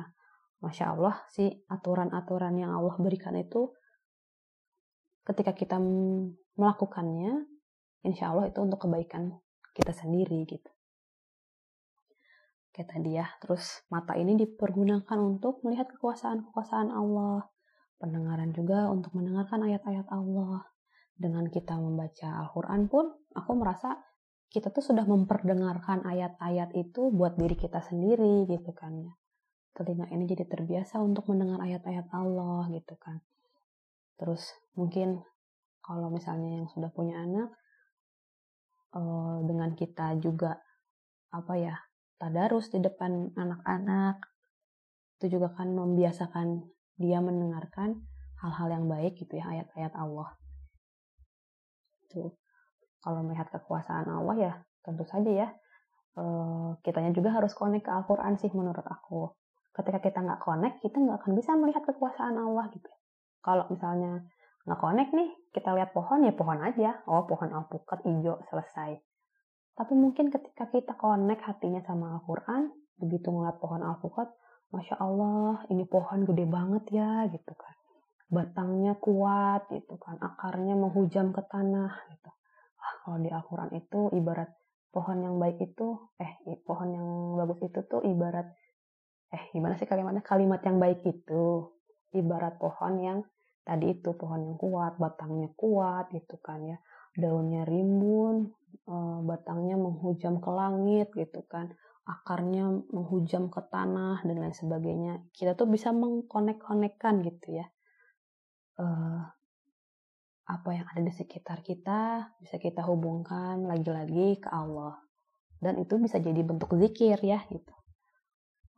masya 0.60 0.96
Allah 0.96 1.20
sih 1.32 1.52
aturan-aturan 1.68 2.56
yang 2.56 2.72
Allah 2.72 2.96
berikan 2.96 3.36
itu 3.36 3.72
ketika 5.26 5.52
kita 5.52 5.76
melakukannya 6.56 7.44
insya 8.06 8.32
Allah 8.32 8.48
itu 8.48 8.58
untuk 8.62 8.86
kebaikan 8.86 9.36
kita 9.76 9.92
sendiri 9.92 10.46
gitu 10.48 10.70
kayak 12.72 12.92
tadi 12.92 13.16
ya 13.16 13.26
terus 13.40 13.84
mata 13.88 14.16
ini 14.16 14.36
dipergunakan 14.36 15.18
untuk 15.20 15.64
melihat 15.64 15.88
kekuasaan-kekuasaan 15.96 16.92
Allah 16.92 17.48
pendengaran 17.96 18.52
juga 18.52 18.92
untuk 18.92 19.16
mendengarkan 19.16 19.64
ayat-ayat 19.64 20.08
Allah 20.12 20.68
dengan 21.16 21.48
kita 21.48 21.80
membaca 21.80 22.44
Al-Quran 22.44 22.92
pun 22.92 23.08
aku 23.32 23.52
merasa 23.56 23.96
kita 24.52 24.70
tuh 24.70 24.84
sudah 24.84 25.08
memperdengarkan 25.08 26.04
ayat-ayat 26.04 26.76
itu 26.76 27.10
buat 27.10 27.34
diri 27.40 27.56
kita 27.58 27.82
sendiri 27.82 28.46
gitu 28.46 28.70
kan 28.76 28.94
ya. 28.94 29.12
Telinga 29.76 30.08
ini 30.08 30.24
jadi 30.24 30.48
terbiasa 30.48 30.96
untuk 31.04 31.28
mendengar 31.28 31.60
ayat-ayat 31.60 32.08
Allah 32.16 32.64
gitu 32.72 32.96
kan. 32.96 33.20
Terus 34.16 34.56
mungkin 34.72 35.20
kalau 35.84 36.08
misalnya 36.08 36.64
yang 36.64 36.68
sudah 36.72 36.88
punya 36.88 37.20
anak, 37.20 37.52
eh, 38.96 39.38
dengan 39.44 39.76
kita 39.76 40.16
juga 40.16 40.56
apa 41.28 41.54
ya 41.60 41.76
tadarus 42.16 42.72
di 42.72 42.80
depan 42.80 43.36
anak-anak 43.36 44.24
itu 45.20 45.36
juga 45.36 45.52
kan 45.52 45.68
membiasakan 45.76 46.64
dia 46.96 47.20
mendengarkan 47.20 48.00
hal-hal 48.40 48.68
yang 48.72 48.84
baik 48.88 49.20
gitu 49.20 49.36
ya 49.36 49.44
ayat-ayat 49.44 49.92
Allah 49.92 50.32
gitu. 52.08 52.32
Kalau 53.04 53.20
melihat 53.22 53.52
kekuasaan 53.52 54.08
Allah 54.08 54.36
ya 54.40 54.52
tentu 54.80 55.04
saja 55.04 55.28
ya 55.28 55.48
uh, 56.16 56.78
kitanya 56.80 57.12
juga 57.12 57.36
harus 57.36 57.52
connect 57.52 57.86
ke 57.86 57.92
Al-Quran 57.92 58.40
sih 58.40 58.50
menurut 58.52 58.84
aku. 58.86 59.36
Ketika 59.76 60.00
kita 60.00 60.24
nggak 60.24 60.40
connect, 60.40 60.80
kita 60.80 60.96
nggak 60.96 61.20
akan 61.20 61.32
bisa 61.36 61.52
melihat 61.52 61.84
kekuasaan 61.84 62.40
Allah 62.40 62.72
gitu. 62.72 62.88
Kalau 63.44 63.68
misalnya 63.68 64.24
nggak 64.64 64.80
connect 64.80 65.12
nih, 65.12 65.28
kita 65.52 65.76
lihat 65.76 65.92
pohon 65.92 66.24
ya 66.24 66.32
pohon 66.32 66.64
aja. 66.64 67.04
Oh 67.04 67.28
pohon 67.28 67.52
alpukat 67.52 68.00
hijau 68.08 68.40
selesai. 68.48 68.96
Tapi 69.76 69.92
mungkin 69.92 70.32
ketika 70.32 70.72
kita 70.72 70.96
connect 70.96 71.44
hatinya 71.44 71.84
sama 71.84 72.16
Al-Quran, 72.16 72.72
begitu 72.96 73.28
ngeliat 73.28 73.60
pohon 73.60 73.84
alpukat, 73.84 74.32
Masya 74.72 74.96
Allah, 74.96 75.60
ini 75.68 75.84
pohon 75.84 76.24
gede 76.24 76.48
banget 76.48 76.84
ya, 76.96 77.28
gitu 77.28 77.52
kan 77.52 77.76
batangnya 78.26 78.98
kuat 78.98 79.70
gitu 79.70 79.94
kan 80.02 80.18
akarnya 80.18 80.74
menghujam 80.74 81.30
ke 81.30 81.42
tanah 81.46 81.94
gitu 82.10 82.30
ah, 82.82 82.94
kalau 83.06 83.22
di 83.22 83.30
Al-Quran 83.30 83.70
itu 83.78 84.10
ibarat 84.18 84.50
pohon 84.90 85.22
yang 85.22 85.38
baik 85.38 85.62
itu 85.62 86.10
eh 86.18 86.42
pohon 86.66 86.90
yang 86.90 87.06
bagus 87.38 87.62
itu 87.62 87.86
tuh 87.86 88.02
ibarat 88.02 88.50
eh 89.34 89.44
gimana 89.50 89.74
sih 89.74 89.88
kalimatnya? 89.88 90.22
Kalimat 90.22 90.62
yang 90.62 90.78
baik 90.78 91.02
itu 91.02 91.74
ibarat 92.14 92.56
pohon 92.62 92.94
yang 93.02 93.18
tadi 93.66 93.98
itu 93.98 94.14
pohon 94.14 94.46
yang 94.46 94.56
kuat 94.58 94.94
batangnya 95.02 95.50
kuat 95.58 96.14
gitu 96.14 96.38
kan 96.38 96.62
ya. 96.62 96.78
Daunnya 97.16 97.66
rimbun 97.66 98.54
eh, 98.86 99.18
batangnya 99.26 99.76
menghujam 99.80 100.38
ke 100.38 100.50
langit 100.50 101.08
gitu 101.14 101.42
kan. 101.48 101.74
Akarnya 102.06 102.70
menghujam 102.94 103.50
ke 103.50 103.58
tanah 103.66 104.22
dan 104.22 104.36
lain 104.38 104.54
sebagainya. 104.54 105.26
Kita 105.34 105.58
tuh 105.58 105.66
bisa 105.66 105.90
mengkonek-konekkan 105.90 107.18
gitu 107.26 107.58
ya. 107.58 107.66
Uh, 108.76 109.24
apa 110.46 110.68
yang 110.70 110.86
ada 110.86 111.00
di 111.00 111.10
sekitar 111.10 111.64
kita 111.64 112.30
bisa 112.38 112.60
kita 112.62 112.84
hubungkan 112.86 113.66
lagi-lagi 113.66 114.38
ke 114.38 114.46
Allah. 114.46 115.02
Dan 115.58 115.82
itu 115.82 115.98
bisa 115.98 116.22
jadi 116.22 116.46
bentuk 116.46 116.78
zikir 116.78 117.18
ya 117.26 117.42
gitu 117.50 117.74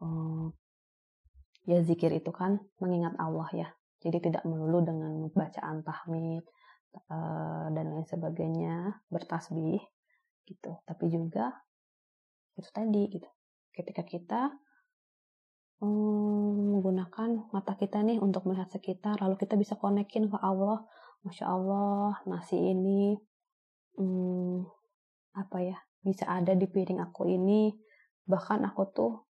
uh, 0.03 0.49
ya 1.69 1.85
zikir 1.85 2.11
itu 2.17 2.33
kan 2.33 2.59
mengingat 2.81 3.15
Allah 3.21 3.49
ya. 3.53 3.69
Jadi 3.99 4.31
tidak 4.31 4.47
melulu 4.47 4.87
dengan 4.87 5.27
bacaan 5.35 5.83
tahmid 5.83 6.47
uh, 7.11 7.67
dan 7.75 7.85
lain 7.93 8.07
sebagainya 8.07 9.05
bertasbih 9.11 9.83
gitu. 10.47 10.73
Tapi 10.87 11.05
juga 11.11 11.53
itu 12.57 12.71
tadi 12.71 13.03
gitu. 13.11 13.29
Ketika 13.75 14.03
kita 14.07 14.41
um, 15.83 16.79
menggunakan 16.79 17.51
mata 17.51 17.75
kita 17.75 18.03
nih 18.03 18.19
untuk 18.23 18.47
melihat 18.47 18.71
sekitar 18.71 19.19
lalu 19.23 19.39
kita 19.39 19.55
bisa 19.59 19.75
konekin 19.77 20.31
ke 20.31 20.39
Allah. 20.41 20.87
Masya 21.27 21.51
Allah 21.51 22.15
nasi 22.31 22.55
ini 22.55 23.19
um, 23.99 24.63
apa 25.35 25.59
ya 25.59 25.79
bisa 26.01 26.31
ada 26.31 26.55
di 26.55 26.71
piring 26.71 27.03
aku 27.03 27.27
ini. 27.27 27.75
Bahkan 28.25 28.63
aku 28.63 28.83
tuh 28.95 29.28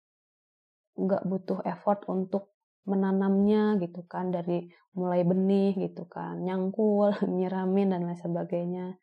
nggak 0.95 1.23
butuh 1.27 1.61
effort 1.67 2.07
untuk 2.07 2.55
menanamnya 2.85 3.81
gitu 3.81 4.05
kan 4.05 4.29
dari 4.29 4.69
mulai 4.95 5.25
benih 5.25 5.73
gitu 5.75 6.05
kan 6.07 6.45
nyangkul 6.45 7.11
nyiramin 7.37 7.91
dan 7.97 8.05
lain 8.05 8.19
sebagainya 8.21 9.01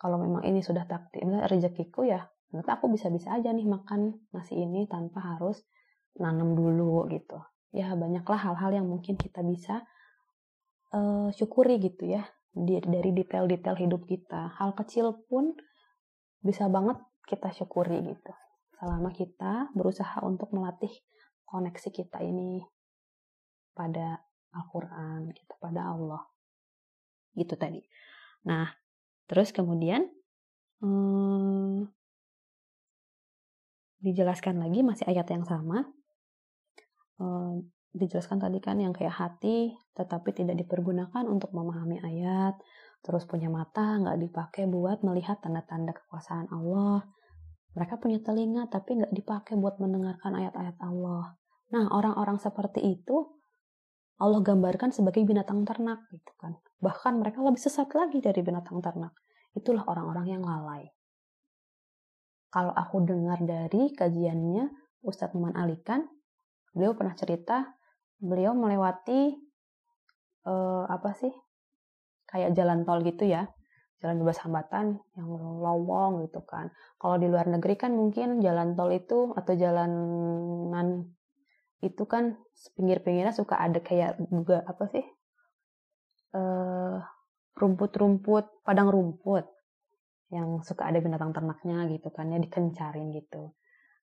kalau 0.00 0.16
memang 0.16 0.46
ini 0.46 0.62
sudah 0.64 0.86
takdir 0.86 1.26
rezekiku 1.50 2.06
ya 2.06 2.24
ternyata 2.48 2.80
aku 2.80 2.90
bisa-bisa 2.90 3.34
aja 3.36 3.50
nih 3.52 3.66
makan 3.66 4.16
nasi 4.32 4.58
ini 4.58 4.86
tanpa 4.86 5.22
harus 5.36 5.60
nanam 6.18 6.54
dulu 6.54 7.06
gitu 7.10 7.38
ya 7.70 7.94
banyaklah 7.94 8.38
hal-hal 8.38 8.70
yang 8.74 8.86
mungkin 8.86 9.14
kita 9.14 9.42
bisa 9.42 9.86
uh, 10.94 11.28
syukuri 11.34 11.78
gitu 11.78 12.10
ya 12.10 12.26
dari 12.54 13.10
detail-detail 13.14 13.78
hidup 13.78 14.02
kita. 14.06 14.54
Hal 14.58 14.74
kecil 14.74 15.14
pun 15.30 15.54
bisa 16.42 16.66
banget 16.66 16.98
kita 17.30 17.54
syukuri 17.54 18.02
gitu. 18.02 18.32
Selama 18.80 19.12
kita 19.12 19.68
berusaha 19.76 20.24
untuk 20.24 20.56
melatih 20.56 20.90
koneksi 21.44 21.92
kita 21.92 22.24
ini 22.24 22.64
pada 23.76 24.24
Al-Quran, 24.56 25.28
gitu, 25.36 25.52
pada 25.60 25.92
Allah. 25.92 26.24
Gitu 27.36 27.54
tadi. 27.60 27.84
Nah, 28.48 28.72
terus 29.28 29.52
kemudian 29.52 30.08
hmm, 30.80 31.84
dijelaskan 34.00 34.64
lagi 34.64 34.80
masih 34.80 35.04
ayat 35.04 35.28
yang 35.28 35.44
sama. 35.44 35.84
Hmm, 37.20 37.68
dijelaskan 37.90 38.38
tadi 38.38 38.62
kan 38.62 38.78
yang 38.78 38.94
kayak 38.94 39.12
hati 39.12 39.74
tetapi 39.98 40.30
tidak 40.30 40.62
dipergunakan 40.62 41.26
untuk 41.26 41.50
memahami 41.50 41.98
ayat 41.98 42.54
terus 43.02 43.26
punya 43.26 43.50
mata 43.50 43.98
nggak 43.98 44.30
dipakai 44.30 44.70
buat 44.70 45.02
melihat 45.02 45.42
tanda-tanda 45.42 45.90
kekuasaan 45.90 46.46
Allah 46.54 47.02
mereka 47.74 47.98
punya 48.02 48.18
telinga 48.18 48.66
tapi 48.66 48.98
nggak 48.98 49.14
dipakai 49.14 49.54
buat 49.54 49.78
mendengarkan 49.78 50.34
ayat-ayat 50.34 50.76
Allah. 50.82 51.38
Nah 51.70 51.86
orang-orang 51.90 52.42
seperti 52.42 52.82
itu 52.82 53.40
Allah 54.20 54.44
gambarkan 54.44 54.92
sebagai 54.92 55.24
binatang 55.24 55.64
ternak 55.64 56.04
gitu 56.12 56.32
kan. 56.36 56.58
Bahkan 56.82 57.22
mereka 57.22 57.40
lebih 57.40 57.62
sesat 57.62 57.88
lagi 57.96 58.20
dari 58.20 58.42
binatang 58.44 58.82
ternak. 58.84 59.16
Itulah 59.56 59.86
orang-orang 59.88 60.26
yang 60.38 60.42
lalai. 60.44 60.90
Kalau 62.50 62.74
aku 62.74 63.06
dengar 63.06 63.38
dari 63.40 63.94
kajiannya 63.94 64.68
Ustadz 65.06 65.32
Numan 65.38 65.54
Alikan 65.56 66.04
beliau 66.74 66.94
pernah 66.94 67.14
cerita 67.14 67.78
beliau 68.20 68.52
melewati 68.52 69.32
uh, 70.44 70.84
apa 70.86 71.10
sih 71.16 71.32
kayak 72.28 72.52
jalan 72.54 72.84
tol 72.84 73.00
gitu 73.02 73.26
ya 73.26 73.48
jalan 74.00 74.16
bebas 74.24 74.40
hambatan 74.40 74.96
yang 75.14 75.28
lowong 75.60 76.24
gitu 76.24 76.40
kan. 76.48 76.72
Kalau 76.96 77.20
di 77.20 77.28
luar 77.28 77.46
negeri 77.48 77.76
kan 77.76 77.92
mungkin 77.92 78.40
jalan 78.40 78.72
tol 78.72 78.88
itu 78.92 79.36
atau 79.36 79.52
jalanan 79.52 81.04
itu 81.80 82.04
kan 82.04 82.36
pinggir-pinggirnya 82.76 83.32
suka 83.32 83.56
ada 83.56 83.80
kayak 83.80 84.20
juga 84.28 84.60
apa 84.68 84.84
sih 84.92 85.04
uh, 86.36 87.00
rumput-rumput 87.56 88.64
padang 88.64 88.92
rumput 88.92 89.48
yang 90.28 90.60
suka 90.60 90.88
ada 90.88 91.00
binatang 91.00 91.32
ternaknya 91.32 91.88
gitu 91.88 92.08
kan 92.12 92.28
ya 92.28 92.38
dikencarin 92.40 93.12
gitu. 93.16 93.56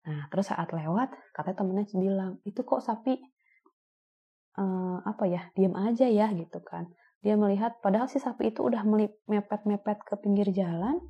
Nah 0.09 0.29
terus 0.33 0.49
saat 0.49 0.73
lewat 0.73 1.13
katanya 1.37 1.57
temennya 1.61 1.85
bilang 1.97 2.33
itu 2.49 2.61
kok 2.65 2.81
sapi 2.81 3.17
uh, 4.61 4.99
apa 5.05 5.25
ya 5.29 5.43
diam 5.53 5.77
aja 5.77 6.09
ya 6.09 6.33
gitu 6.33 6.61
kan 6.65 6.89
dia 7.25 7.35
melihat 7.35 7.81
padahal 7.81 8.07
si 8.07 8.21
sapi 8.21 8.53
itu 8.53 8.63
udah 8.63 8.85
mepet-mepet 9.27 10.05
ke 10.05 10.15
pinggir 10.21 10.49
jalan 10.53 11.01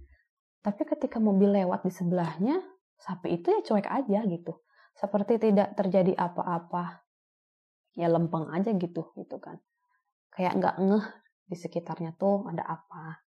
tapi 0.67 0.83
ketika 0.83 1.23
mobil 1.23 1.55
lewat 1.55 1.87
di 1.87 1.95
sebelahnya 1.95 2.59
sapi 2.99 3.39
itu 3.39 3.55
ya 3.55 3.61
cuek 3.63 3.87
aja 3.87 4.27
gitu. 4.27 4.53
Seperti 4.99 5.39
tidak 5.39 5.79
terjadi 5.79 6.17
apa-apa 6.19 7.07
ya 7.95 8.11
lempeng 8.11 8.51
aja 8.51 8.75
gitu 8.75 9.15
gitu 9.15 9.37
kan. 9.39 9.63
Kayak 10.35 10.59
nggak 10.59 10.77
ngeh 10.83 11.07
di 11.47 11.57
sekitarnya 11.57 12.19
tuh 12.19 12.51
ada 12.51 12.67
apa 12.67 13.23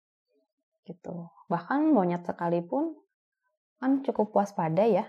gitu. 0.83 1.31
Bahkan 1.47 1.95
monyet 1.95 2.27
sekalipun 2.27 2.99
kan 3.79 4.03
cukup 4.03 4.35
waspada 4.35 4.83
ya. 4.83 5.07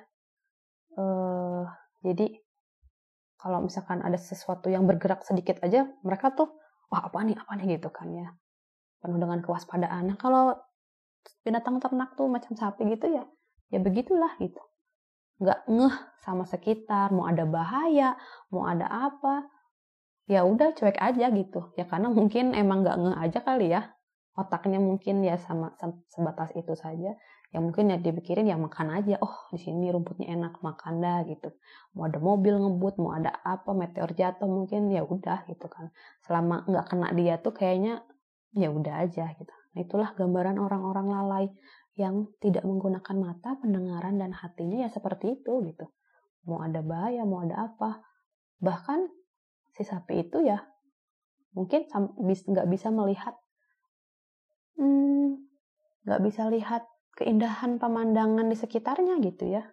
Uh, 0.94 1.66
jadi 2.06 2.30
kalau 3.40 3.64
misalkan 3.64 4.04
ada 4.04 4.20
sesuatu 4.20 4.68
yang 4.68 4.84
bergerak 4.84 5.24
sedikit 5.24 5.64
aja 5.64 5.88
mereka 6.04 6.36
tuh 6.36 6.59
wah 6.90 7.08
apa 7.08 7.18
nih? 7.26 7.38
Apa 7.38 7.52
nih? 7.58 7.78
Gitu 7.78 7.90
kan 7.94 8.10
ya. 8.12 8.28
Penuh 9.00 9.18
dengan 9.22 9.40
kewaspadaan. 9.40 10.12
Nah 10.12 10.18
kalau 10.20 10.58
binatang 11.44 11.80
ternak 11.80 12.16
tuh 12.16 12.28
macam 12.28 12.56
sapi 12.56 12.88
gitu 12.90 13.08
ya 13.12 13.24
ya 13.70 13.80
begitulah 13.80 14.34
gitu. 14.42 14.60
Nggak 15.40 15.60
ngeh 15.72 15.96
sama 16.20 16.44
sekitar 16.44 17.14
mau 17.16 17.30
ada 17.30 17.48
bahaya 17.48 18.18
mau 18.52 18.68
ada 18.68 18.90
apa 18.90 19.48
ya 20.28 20.44
udah 20.44 20.74
cuek 20.76 21.00
aja 21.00 21.32
gitu. 21.32 21.72
Ya 21.80 21.86
karena 21.88 22.12
mungkin 22.12 22.58
emang 22.58 22.84
nggak 22.84 22.98
ngeh 22.98 23.18
aja 23.18 23.40
kali 23.46 23.72
ya 23.72 23.94
otaknya 24.40 24.80
mungkin 24.80 25.20
ya 25.20 25.36
sama 25.36 25.76
sebatas 26.08 26.56
itu 26.56 26.72
saja 26.80 27.16
yang 27.50 27.66
mungkin 27.66 27.90
ya 27.90 27.98
dipikirin 27.98 28.46
ya 28.46 28.58
makan 28.62 28.94
aja. 28.94 29.18
Oh 29.26 29.50
di 29.50 29.58
sini 29.58 29.90
rumputnya 29.90 30.30
enak 30.38 30.62
makan 30.62 31.02
dah 31.02 31.26
gitu. 31.26 31.50
Mau 31.98 32.06
ada 32.06 32.22
mobil 32.22 32.54
ngebut 32.54 33.02
mau 33.02 33.18
ada 33.18 33.34
apa 33.42 33.74
meteor 33.74 34.14
jatuh 34.14 34.46
mungkin 34.46 34.94
ya 34.94 35.02
udah 35.02 35.50
gitu 35.50 35.66
kan. 35.66 35.90
Selama 36.22 36.70
nggak 36.70 36.86
kena 36.86 37.10
dia 37.18 37.42
tuh 37.42 37.54
kayaknya 37.58 38.06
ya 38.54 38.70
udah 38.70 39.02
aja 39.02 39.34
gitu. 39.34 39.54
Nah 39.74 39.80
itulah 39.82 40.10
gambaran 40.14 40.62
orang-orang 40.62 41.08
lalai 41.10 41.46
yang 41.98 42.30
tidak 42.38 42.64
menggunakan 42.64 43.18
mata 43.18 43.58
pendengaran 43.58 44.22
dan 44.22 44.30
hatinya 44.30 44.86
ya 44.86 44.90
seperti 44.94 45.42
itu 45.42 45.66
gitu. 45.66 45.90
Mau 46.46 46.62
ada 46.62 46.86
bahaya 46.86 47.26
mau 47.26 47.42
ada 47.42 47.66
apa. 47.66 48.06
Bahkan 48.62 49.10
si 49.74 49.82
sapi 49.82 50.22
itu 50.22 50.46
ya 50.46 50.62
mungkin 51.58 51.90
nggak 51.90 52.68
bisa 52.70 52.94
melihat 52.94 53.34
hmm, 54.78 55.50
nggak 56.06 56.22
bisa 56.22 56.46
lihat 56.54 56.86
keindahan 57.20 57.76
pemandangan 57.78 58.48
di 58.48 58.56
sekitarnya 58.56 59.20
gitu 59.20 59.52
ya. 59.52 59.68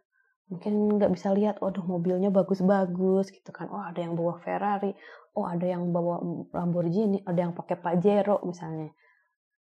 Mungkin 0.50 0.98
nggak 0.98 1.10
bisa 1.14 1.30
lihat 1.34 1.62
waduh 1.62 1.82
mobilnya 1.86 2.30
bagus-bagus 2.34 3.30
gitu 3.30 3.50
kan. 3.54 3.70
Oh 3.70 3.82
ada 3.82 4.02
yang 4.02 4.18
bawa 4.18 4.42
Ferrari. 4.42 4.94
Oh 5.38 5.46
ada 5.46 5.62
yang 5.62 5.94
bawa 5.94 6.18
Lamborghini. 6.50 7.22
Ada 7.22 7.46
yang 7.46 7.52
pakai 7.54 7.78
Pajero 7.78 8.42
misalnya. 8.42 8.90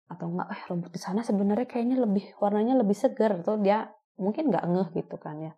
Atau 0.09 0.33
enggak 0.33 0.49
eh 0.53 0.61
rumput 0.69 0.91
di 0.93 1.01
sana 1.01 1.21
sebenarnya 1.21 1.67
kayaknya 1.69 1.97
lebih 2.01 2.33
warnanya 2.41 2.81
lebih 2.81 2.97
segar 2.97 3.41
tuh 3.45 3.61
dia 3.61 3.89
mungkin 4.17 4.49
nggak 4.49 4.65
ngeh 4.65 4.89
gitu 5.01 5.17
kan 5.21 5.37
ya. 5.37 5.53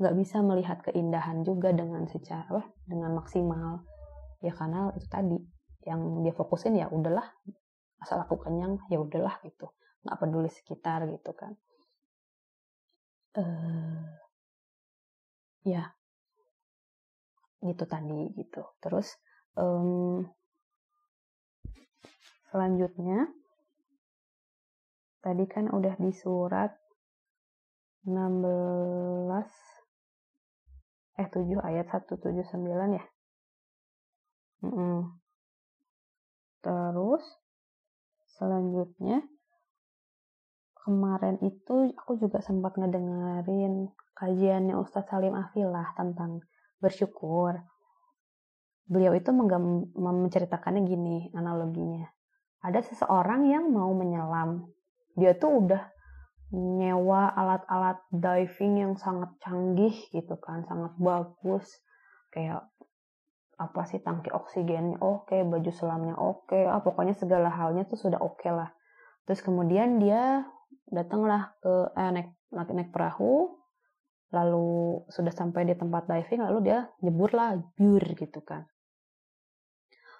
Nggak 0.00 0.14
bisa 0.16 0.36
melihat 0.40 0.78
keindahan 0.84 1.44
juga 1.44 1.72
dengan 1.72 2.08
secara 2.08 2.64
dengan 2.88 3.12
maksimal. 3.16 3.84
Ya 4.40 4.54
karena 4.54 4.94
itu 4.94 5.08
tadi 5.10 5.36
yang 5.88 6.22
dia 6.24 6.36
fokusin 6.36 6.76
ya 6.76 6.86
udahlah 6.92 7.24
asal 7.98 8.20
aku 8.22 8.38
kenyang 8.38 8.78
ya 8.92 9.02
udahlah 9.02 9.40
gitu 9.42 9.66
nggak 10.04 10.18
peduli 10.18 10.50
sekitar 10.50 11.06
gitu 11.10 11.32
kan 11.34 11.52
uh, 13.38 14.02
ya 15.66 15.94
gitu 17.58 17.84
tadi 17.90 18.34
gitu 18.38 18.62
terus 18.78 19.18
um, 19.58 20.22
selanjutnya 22.50 23.26
tadi 25.18 25.44
kan 25.50 25.66
udah 25.68 25.98
di 25.98 26.14
surat 26.14 26.70
16 28.06 29.68
eh 31.18 31.26
7 31.26 31.58
ayat 31.60 31.86
179 31.90 32.94
ya. 32.94 33.04
Mm 34.62 34.70
-mm. 34.70 34.98
Terus 36.62 37.24
selanjutnya 38.38 39.26
kemarin 40.88 41.36
itu 41.44 41.92
aku 41.92 42.16
juga 42.16 42.40
sempat 42.40 42.80
ngedengerin 42.80 43.92
kajiannya 44.16 44.72
Ustadz 44.80 45.12
Salim 45.12 45.36
Afilah 45.36 45.92
tentang 45.92 46.40
bersyukur. 46.80 47.60
Beliau 48.88 49.12
itu 49.12 49.28
menceritakannya 49.92 50.88
gini 50.88 51.28
analoginya. 51.36 52.08
Ada 52.64 52.88
seseorang 52.88 53.52
yang 53.52 53.68
mau 53.68 53.92
menyelam. 53.92 54.64
Dia 55.12 55.36
tuh 55.36 55.68
udah 55.68 55.82
nyewa 56.56 57.36
alat-alat 57.36 58.00
diving 58.08 58.80
yang 58.80 58.92
sangat 58.96 59.28
canggih 59.44 59.92
gitu 59.92 60.40
kan, 60.40 60.64
sangat 60.64 60.96
bagus. 60.96 61.68
Kayak 62.32 62.64
apa 63.60 63.84
sih 63.84 64.00
tangki 64.00 64.32
oksigennya 64.32 65.04
oke, 65.04 65.36
okay, 65.36 65.44
baju 65.44 65.68
selamnya 65.68 66.16
oke, 66.16 66.48
okay. 66.48 66.64
ah, 66.64 66.80
pokoknya 66.80 67.12
segala 67.12 67.52
halnya 67.52 67.84
tuh 67.84 68.00
sudah 68.00 68.16
oke 68.24 68.40
okay 68.40 68.56
lah. 68.56 68.72
Terus 69.28 69.44
kemudian 69.44 70.00
dia 70.00 70.48
datanglah 70.88 71.54
ke 71.60 71.72
eh, 71.96 72.10
naik, 72.12 72.28
naik 72.52 72.70
naik 72.74 72.90
perahu 72.92 73.58
lalu 74.28 75.00
sudah 75.08 75.32
sampai 75.32 75.64
di 75.64 75.74
tempat 75.76 76.04
diving 76.04 76.44
lalu 76.44 76.68
dia 76.68 76.84
nyebur 77.00 77.32
lah 77.32 77.56
biur 77.76 78.04
gitu 78.12 78.44
kan. 78.44 78.68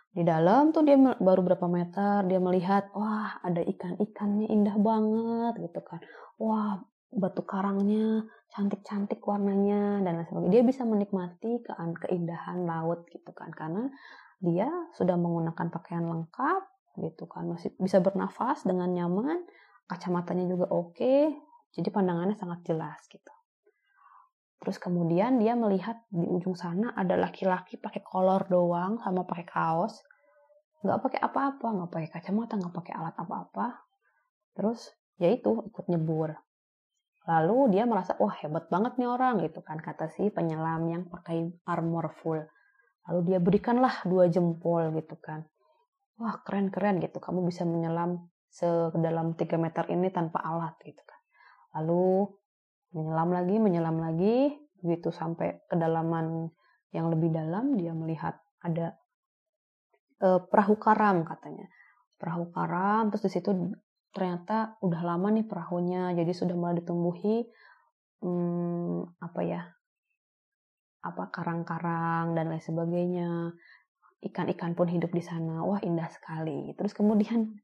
Di 0.08 0.24
dalam 0.24 0.72
tuh 0.72 0.82
dia 0.88 0.96
baru 0.96 1.44
berapa 1.44 1.68
meter 1.68 2.24
dia 2.24 2.40
melihat 2.40 2.88
wah 2.96 3.36
ada 3.44 3.60
ikan-ikannya 3.60 4.48
indah 4.48 4.76
banget 4.80 5.54
gitu 5.68 5.80
kan. 5.84 6.00
Wah 6.40 6.80
batu 7.08 7.44
karangnya 7.44 8.24
cantik-cantik 8.52 9.20
warnanya 9.20 10.00
dan 10.00 10.20
lain 10.20 10.26
sebagainya. 10.28 10.52
Dia 10.56 10.62
bisa 10.64 10.82
menikmati 10.88 11.60
ke 11.60 11.72
keindahan 12.08 12.64
laut 12.64 13.04
gitu 13.12 13.30
kan 13.36 13.52
karena 13.52 13.92
dia 14.40 14.68
sudah 14.96 15.20
menggunakan 15.20 15.68
pakaian 15.68 16.08
lengkap 16.08 16.62
gitu 17.04 17.28
kan. 17.28 17.44
Masih 17.44 17.76
bisa 17.76 18.00
bernafas 18.00 18.64
dengan 18.64 18.88
nyaman 18.88 19.44
kacamatanya 19.88 20.44
juga 20.44 20.68
oke, 20.68 21.32
jadi 21.72 21.88
pandangannya 21.88 22.36
sangat 22.36 22.62
jelas 22.68 23.00
gitu. 23.08 23.32
Terus 24.58 24.76
kemudian 24.76 25.38
dia 25.38 25.54
melihat 25.54 26.02
di 26.12 26.26
ujung 26.26 26.58
sana 26.58 26.92
ada 26.92 27.14
laki-laki 27.14 27.78
pakai 27.78 28.02
kolor 28.02 28.44
doang 28.50 29.00
sama 29.00 29.24
pakai 29.24 29.46
kaos, 29.46 30.02
nggak 30.82 30.98
pakai 30.98 31.20
apa-apa, 31.22 31.66
nggak 31.78 31.90
pakai 31.90 32.08
kacamata, 32.10 32.54
nggak 32.58 32.74
pakai 32.74 32.92
alat 32.94 33.16
apa-apa. 33.16 33.66
Terus 34.58 34.90
ya 35.16 35.30
itu 35.30 35.62
ikut 35.62 35.86
nyebur. 35.86 36.34
Lalu 37.28 37.76
dia 37.76 37.84
merasa 37.84 38.16
wah 38.18 38.34
hebat 38.40 38.66
banget 38.72 38.96
nih 38.96 39.08
orang 39.08 39.40
gitu 39.44 39.60
kan 39.60 39.78
kata 39.78 40.08
si 40.08 40.32
penyelam 40.32 40.84
yang 40.88 41.02
pakai 41.06 41.48
armor 41.68 42.10
full. 42.18 42.40
Lalu 43.08 43.20
dia 43.24 43.38
berikanlah 43.38 44.04
dua 44.04 44.26
jempol 44.26 44.90
gitu 44.96 45.14
kan. 45.20 45.46
Wah 46.18 46.40
keren-keren 46.42 46.98
gitu 46.98 47.22
kamu 47.22 47.46
bisa 47.46 47.62
menyelam 47.62 48.26
sedalam 48.48 49.36
3 49.36 49.44
meter 49.60 49.84
ini 49.92 50.08
tanpa 50.08 50.40
alat 50.40 50.74
gitu 50.82 51.00
kan. 51.04 51.20
Lalu 51.78 52.32
menyelam 52.96 53.30
lagi, 53.30 53.56
menyelam 53.60 53.96
lagi, 54.00 54.36
begitu 54.80 55.12
sampai 55.12 55.62
kedalaman 55.68 56.48
yang 56.94 57.12
lebih 57.12 57.28
dalam 57.28 57.76
dia 57.76 57.92
melihat 57.92 58.40
ada 58.64 58.96
e, 60.18 60.28
perahu 60.48 60.80
karam 60.80 61.22
katanya. 61.28 61.68
Perahu 62.16 62.50
karam 62.50 63.12
terus 63.12 63.28
di 63.28 63.32
situ 63.38 63.52
ternyata 64.10 64.80
udah 64.80 65.00
lama 65.04 65.28
nih 65.30 65.44
perahunya 65.44 66.16
jadi 66.16 66.32
sudah 66.32 66.56
mulai 66.56 66.80
ditumbuhi 66.80 67.44
hmm, 68.24 69.20
apa 69.20 69.40
ya? 69.44 69.62
apa 70.98 71.30
karang-karang 71.30 72.34
dan 72.34 72.50
lain 72.50 72.62
sebagainya. 72.62 73.54
Ikan-ikan 74.18 74.74
pun 74.74 74.90
hidup 74.90 75.14
di 75.14 75.22
sana. 75.22 75.62
Wah, 75.62 75.78
indah 75.78 76.10
sekali. 76.10 76.74
Terus 76.74 76.90
kemudian 76.90 77.54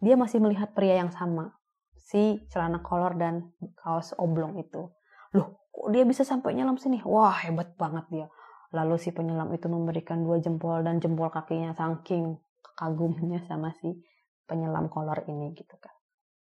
dia 0.00 0.16
masih 0.16 0.40
melihat 0.40 0.72
pria 0.72 0.98
yang 0.98 1.12
sama, 1.12 1.54
si 1.94 2.42
celana 2.48 2.80
kolor 2.80 3.14
dan 3.20 3.52
kaos 3.78 4.16
oblong 4.16 4.56
itu. 4.58 4.90
Loh, 5.36 5.68
kok 5.70 5.88
dia 5.94 6.02
bisa 6.02 6.26
sampai 6.26 6.56
nyelam 6.56 6.80
sini? 6.80 6.98
Wah, 7.06 7.36
hebat 7.46 7.76
banget 7.76 8.04
dia. 8.10 8.26
Lalu 8.70 8.96
si 8.98 9.10
penyelam 9.10 9.50
itu 9.50 9.66
memberikan 9.66 10.22
dua 10.22 10.38
jempol 10.38 10.82
dan 10.86 11.02
jempol 11.02 11.30
kakinya 11.30 11.74
saking 11.74 12.38
kagumnya 12.78 13.42
sama 13.46 13.74
si 13.78 13.98
penyelam 14.46 14.86
kolor 14.86 15.26
ini 15.26 15.54
gitu 15.54 15.74
kan. 15.78 15.94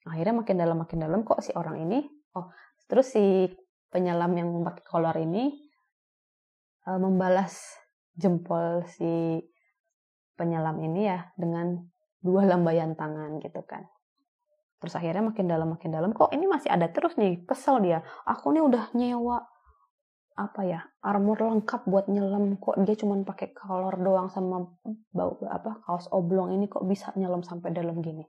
Akhirnya 0.10 0.42
makin 0.42 0.56
dalam 0.58 0.78
makin 0.82 0.98
dalam 1.02 1.22
kok 1.22 1.42
si 1.46 1.54
orang 1.54 1.82
ini, 1.82 2.06
oh 2.38 2.50
terus 2.90 3.14
si 3.14 3.50
penyelam 3.90 4.34
yang 4.34 4.50
pakai 4.66 4.86
kolor 4.86 5.18
ini 5.18 5.50
uh, 6.88 6.98
membalas 6.98 7.78
jempol 8.18 8.86
si 8.86 9.42
penyelam 10.38 10.78
ini 10.82 11.10
ya 11.10 11.30
dengan 11.38 11.91
dua 12.22 12.46
lambaian 12.46 12.94
tangan 12.94 13.42
gitu 13.42 13.62
kan. 13.66 13.86
Terus 14.82 14.98
akhirnya 14.98 15.30
makin 15.30 15.46
dalam 15.46 15.78
makin 15.78 15.90
dalam 15.94 16.10
kok 16.14 16.34
ini 16.34 16.50
masih 16.50 16.74
ada 16.74 16.90
terus 16.90 17.14
nih 17.18 17.46
kesel 17.46 17.82
dia. 17.86 18.02
Aku 18.26 18.50
nih 18.50 18.66
udah 18.66 18.94
nyewa 18.98 19.46
apa 20.32 20.64
ya 20.64 20.82
armor 21.04 21.38
lengkap 21.38 21.86
buat 21.86 22.08
nyelam 22.08 22.56
kok 22.58 22.80
dia 22.88 22.96
cuma 22.96 23.20
pakai 23.22 23.52
kolor 23.52 24.00
doang 24.00 24.32
sama 24.32 24.64
bau 25.12 25.38
apa 25.44 25.84
kaos 25.84 26.08
oblong 26.10 26.56
ini 26.56 26.72
kok 26.72 26.88
bisa 26.88 27.14
nyelam 27.14 27.46
sampai 27.46 27.70
dalam 27.76 28.02
gini. 28.02 28.26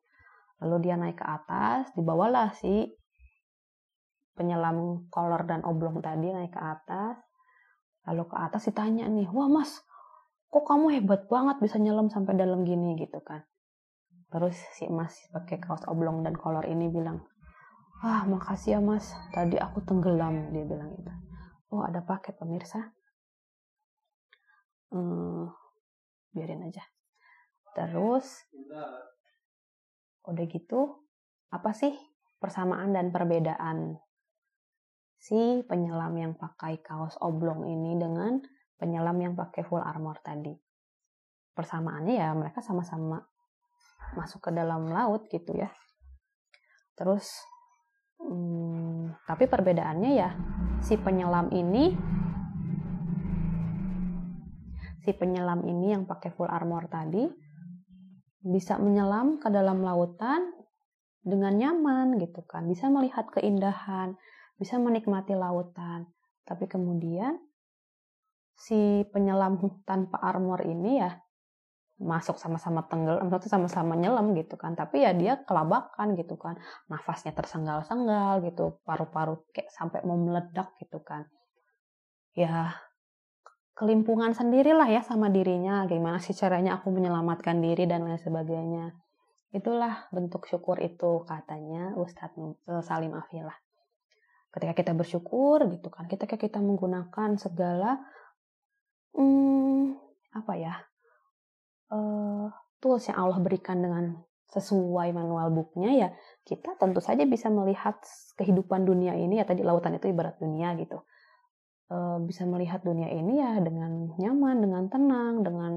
Lalu 0.63 0.77
dia 0.87 0.95
naik 0.95 1.19
ke 1.19 1.27
atas, 1.27 1.91
dibawalah 1.99 2.55
si 2.55 2.87
penyelam 4.39 5.11
kolor 5.11 5.43
dan 5.43 5.67
oblong 5.67 5.99
tadi 5.99 6.31
naik 6.31 6.55
ke 6.55 6.61
atas. 6.63 7.19
Lalu 8.07 8.31
ke 8.31 8.37
atas 8.39 8.71
ditanya 8.71 9.07
nih, 9.11 9.27
wah 9.31 9.51
mas, 9.51 9.83
kok 10.51 10.63
kamu 10.67 10.99
hebat 10.99 11.27
banget 11.27 11.59
bisa 11.59 11.83
nyelam 11.83 12.11
sampai 12.11 12.39
dalam 12.39 12.63
gini 12.63 12.95
gitu 12.95 13.19
kan. 13.23 13.43
Terus 14.33 14.57
si 14.73 14.89
emas 14.89 15.13
pakai 15.29 15.61
kaos 15.61 15.85
oblong 15.85 16.25
dan 16.25 16.33
kolor 16.33 16.65
ini 16.65 16.89
bilang, 16.89 17.21
ah 18.01 18.25
makasih 18.25 18.75
ya 18.75 18.81
mas, 18.81 19.13
tadi 19.29 19.61
aku 19.61 19.85
tenggelam, 19.85 20.49
dia 20.57 20.65
bilang 20.65 20.97
gitu. 20.97 21.13
Oh 21.69 21.85
ada 21.85 22.01
paket 22.01 22.41
pemirsa. 22.41 22.81
Hmm, 24.89 25.53
biarin 26.33 26.65
aja. 26.65 26.81
Terus, 27.77 28.49
udah 30.25 30.45
gitu, 30.49 30.81
apa 31.53 31.77
sih 31.77 31.93
persamaan 32.41 32.97
dan 32.97 33.13
perbedaan 33.13 34.01
si 35.21 35.61
penyelam 35.69 36.13
yang 36.17 36.33
pakai 36.37 36.81
kaos 36.81 37.21
oblong 37.21 37.69
ini 37.69 38.01
dengan 38.01 38.41
penyelam 38.81 39.17
yang 39.21 39.35
pakai 39.37 39.65
full 39.65 39.81
armor 39.81 40.21
tadi? 40.25 40.53
Persamaannya 41.53 42.17
ya 42.17 42.33
mereka 42.33 42.65
sama-sama 42.65 43.21
masuk 44.15 44.45
ke 44.45 44.51
dalam 44.53 44.89
laut 44.89 45.29
gitu 45.29 45.53
ya. 45.57 45.71
Terus, 46.97 47.29
hmm, 48.21 49.25
tapi 49.25 49.49
perbedaannya 49.49 50.11
ya 50.13 50.31
si 50.85 50.99
penyelam 51.01 51.49
ini, 51.51 51.95
si 55.03 55.11
penyelam 55.17 55.65
ini 55.65 55.97
yang 55.97 56.05
pakai 56.05 56.31
full 56.35 56.51
armor 56.51 56.87
tadi 56.87 57.27
bisa 58.43 58.75
menyelam 58.79 59.39
ke 59.39 59.47
dalam 59.49 59.87
lautan 59.87 60.51
dengan 61.23 61.55
nyaman 61.55 62.19
gitu 62.19 62.43
kan, 62.43 62.67
bisa 62.67 62.91
melihat 62.91 63.31
keindahan, 63.31 64.19
bisa 64.59 64.83
menikmati 64.83 65.39
lautan. 65.39 66.11
Tapi 66.43 66.67
kemudian 66.67 67.39
si 68.59 69.07
penyelam 69.15 69.59
tanpa 69.87 70.19
armor 70.19 70.67
ini 70.67 70.99
ya 70.99 71.15
masuk 72.03 72.37
sama-sama 72.37 72.85
tenggelam 72.91 73.31
atau 73.31 73.47
sama-sama 73.47 73.95
nyelam 73.95 74.35
gitu 74.35 74.59
kan. 74.59 74.75
Tapi 74.75 75.07
ya 75.07 75.15
dia 75.15 75.39
kelabakan 75.47 76.19
gitu 76.19 76.35
kan. 76.35 76.59
Nafasnya 76.91 77.33
tersenggal-senggal 77.33 78.43
gitu 78.43 78.83
paru-paru 78.83 79.47
kayak 79.55 79.71
sampai 79.71 80.03
mau 80.03 80.19
meledak 80.19 80.75
gitu 80.83 80.99
kan. 81.01 81.31
Ya 82.35 82.75
kelimpungan 83.79 84.35
sendirilah 84.35 84.91
ya 84.91 85.01
sama 85.07 85.31
dirinya. 85.31 85.87
Gimana 85.87 86.19
sih 86.19 86.35
caranya 86.35 86.77
aku 86.83 86.91
menyelamatkan 86.91 87.63
diri 87.63 87.87
dan 87.87 88.05
lain 88.05 88.19
sebagainya. 88.21 88.93
Itulah 89.55 90.11
bentuk 90.11 90.45
syukur 90.51 90.83
itu 90.83 91.23
katanya 91.25 91.95
Ustadz 91.95 92.37
eh, 92.69 92.83
Salim 92.83 93.15
Afilah. 93.15 93.57
Ketika 94.53 94.77
kita 94.77 94.93
bersyukur 94.93 95.65
gitu 95.73 95.89
kan 95.89 96.05
ketika 96.11 96.37
kita 96.37 96.61
menggunakan 96.61 97.41
segala 97.41 97.97
hmm, 99.17 99.97
apa 100.37 100.53
ya 100.61 100.75
uh, 101.93 102.49
tools 102.81 103.07
yang 103.07 103.21
Allah 103.21 103.39
berikan 103.39 103.79
dengan 103.79 104.17
sesuai 104.53 105.17
manual 105.17 105.49
booknya 105.49 105.91
ya 105.97 106.09
kita 106.45 106.77
tentu 106.77 107.01
saja 107.01 107.25
bisa 107.25 107.49
melihat 107.49 107.97
kehidupan 108.37 108.85
dunia 108.85 109.17
ini 109.17 109.41
ya 109.41 109.49
tadi 109.49 109.65
lautan 109.65 109.97
itu 109.97 110.13
ibarat 110.13 110.37
dunia 110.41 110.77
gitu. 110.81 111.05
Uh, 111.93 112.21
bisa 112.25 112.49
melihat 112.49 112.81
dunia 112.81 113.13
ini 113.13 113.41
ya 113.41 113.61
dengan 113.61 114.17
nyaman 114.17 114.57
dengan 114.65 114.85
tenang 114.89 115.35
dengan 115.45 115.73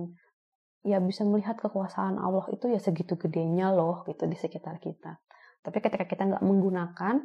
ya 0.88 1.04
bisa 1.04 1.28
melihat 1.28 1.60
kekuasaan 1.60 2.16
Allah 2.16 2.48
itu 2.56 2.72
ya 2.72 2.80
segitu 2.80 3.20
gedenya 3.20 3.72
loh 3.72 4.04
gitu 4.08 4.24
di 4.28 4.36
sekitar 4.36 4.80
kita. 4.80 5.20
Tapi 5.64 5.78
ketika 5.84 6.08
kita 6.08 6.24
nggak 6.36 6.44
menggunakan 6.44 7.16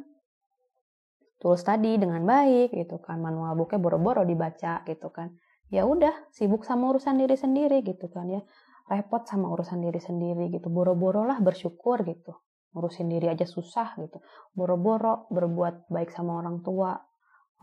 tools 1.41 1.65
tadi 1.65 1.97
dengan 1.97 2.21
baik 2.21 2.71
gitu 2.71 3.01
kan 3.01 3.17
manual 3.17 3.57
booknya 3.57 3.81
boro-boro 3.81 4.21
dibaca 4.21 4.85
gitu 4.85 5.09
kan 5.09 5.33
ya 5.73 5.89
udah 5.89 6.13
sibuk 6.29 6.61
sama 6.61 6.93
urusan 6.93 7.17
diri 7.17 7.33
sendiri 7.33 7.81
gitu 7.81 8.11
kan 8.13 8.29
ya 8.29 8.45
repot 8.91 9.23
sama 9.23 9.47
urusan 9.47 9.79
diri 9.79 10.03
sendiri 10.03 10.51
gitu. 10.51 10.67
Boro-boro 10.67 11.23
lah 11.23 11.39
bersyukur 11.39 12.03
gitu. 12.03 12.35
Ngurusin 12.75 13.07
diri 13.07 13.31
aja 13.31 13.47
susah 13.47 13.95
gitu. 13.95 14.19
Boro-boro 14.51 15.31
berbuat 15.31 15.87
baik 15.87 16.11
sama 16.11 16.43
orang 16.43 16.59
tua. 16.59 16.91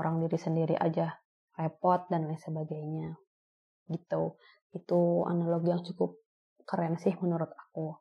Orang 0.01 0.25
diri 0.25 0.41
sendiri 0.41 0.73
aja 0.73 1.13
repot 1.61 2.09
dan 2.09 2.25
lain 2.25 2.41
sebagainya. 2.41 3.13
Gitu. 3.93 4.41
Itu 4.73 5.29
analogi 5.29 5.69
yang 5.69 5.85
cukup 5.85 6.17
keren 6.65 6.97
sih 6.97 7.13
menurut 7.21 7.53
aku 7.53 7.93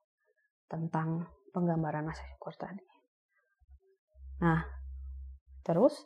tentang 0.71 1.27
penggambaran 1.51 2.07
rasa 2.07 2.23
syukur 2.31 2.55
tadi. 2.55 2.83
Nah 4.39 4.77
Terus, 5.67 5.99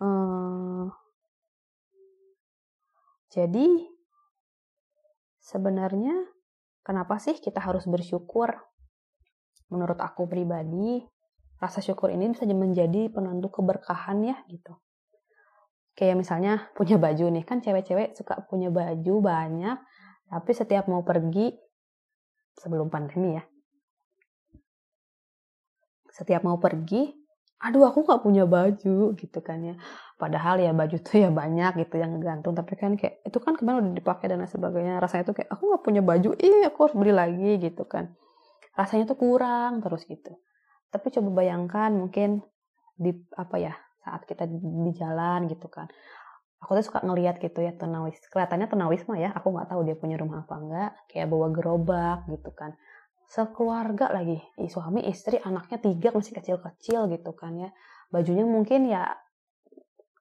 uh, 0.00 0.88
jadi 3.28 3.68
sebenarnya 5.52 6.16
kenapa 6.80 7.20
sih 7.20 7.36
kita 7.36 7.60
harus 7.60 7.84
bersyukur? 7.84 8.56
Menurut 9.68 10.00
aku 10.00 10.24
pribadi, 10.24 11.04
rasa 11.60 11.84
syukur 11.84 12.08
ini 12.08 12.32
bisa 12.32 12.48
menjadi 12.48 13.12
penentu 13.12 13.52
keberkahan 13.52 14.24
ya 14.24 14.36
gitu. 14.48 14.72
Kayak 15.92 16.24
misalnya 16.24 16.72
punya 16.72 16.96
baju 16.96 17.28
nih, 17.28 17.44
kan 17.44 17.60
cewek-cewek 17.60 18.16
suka 18.16 18.40
punya 18.48 18.72
baju 18.72 19.14
banyak, 19.20 19.76
tapi 20.32 20.50
setiap 20.56 20.88
mau 20.88 21.04
pergi 21.04 21.52
sebelum 22.56 22.88
pandemi 22.88 23.36
ya, 23.36 23.44
setiap 26.12 26.44
mau 26.44 26.56
pergi 26.60 27.21
aduh 27.62 27.86
aku 27.86 28.02
nggak 28.02 28.20
punya 28.26 28.44
baju 28.44 29.14
gitu 29.14 29.38
kan 29.38 29.62
ya. 29.62 29.74
Padahal 30.18 30.58
ya 30.58 30.74
baju 30.74 30.96
tuh 30.98 31.16
ya 31.22 31.30
banyak 31.30 31.86
gitu 31.86 31.94
yang 32.02 32.18
gantung 32.18 32.58
tapi 32.58 32.74
kan 32.74 32.98
kayak 32.98 33.22
itu 33.22 33.38
kan 33.38 33.54
kemarin 33.54 33.90
udah 33.90 33.96
dipakai 33.96 34.26
dan 34.26 34.42
lain 34.42 34.50
sebagainya. 34.50 34.98
Rasanya 34.98 35.24
tuh 35.30 35.34
kayak 35.38 35.50
aku 35.54 35.62
nggak 35.70 35.82
punya 35.86 36.02
baju 36.02 36.30
ih 36.34 36.66
aku 36.66 36.78
harus 36.86 36.94
beli 36.98 37.14
lagi 37.14 37.50
gitu 37.62 37.86
kan. 37.86 38.10
Rasanya 38.74 39.06
tuh 39.06 39.18
kurang 39.18 39.78
terus 39.78 40.02
gitu. 40.10 40.34
Tapi 40.90 41.06
coba 41.14 41.28
bayangkan 41.42 41.90
mungkin 41.94 42.42
di 42.98 43.14
apa 43.38 43.56
ya 43.62 43.74
saat 44.02 44.26
kita 44.26 44.44
di 44.50 44.90
jalan 44.98 45.46
gitu 45.46 45.70
kan. 45.70 45.86
Aku 46.62 46.78
tuh 46.78 46.86
suka 46.86 47.02
ngeliat 47.02 47.42
gitu 47.42 47.62
ya 47.62 47.74
tunawis 47.74 48.18
kelihatannya 48.30 48.70
tunawis 48.70 49.02
mah 49.06 49.18
ya 49.18 49.30
aku 49.34 49.50
nggak 49.50 49.70
tahu 49.70 49.82
dia 49.82 49.98
punya 49.98 50.14
rumah 50.18 50.46
apa 50.46 50.54
enggak 50.62 50.90
kayak 51.10 51.26
bawa 51.26 51.50
gerobak 51.50 52.22
gitu 52.30 52.54
kan 52.54 52.78
sekeluarga 53.32 54.12
lagi. 54.12 54.36
Suami 54.68 55.08
istri 55.08 55.40
anaknya 55.40 55.80
tiga 55.80 56.12
masih 56.12 56.36
kecil-kecil 56.36 57.08
gitu 57.08 57.32
kan 57.32 57.56
ya. 57.56 57.72
Bajunya 58.12 58.44
mungkin 58.44 58.84
ya 58.92 59.08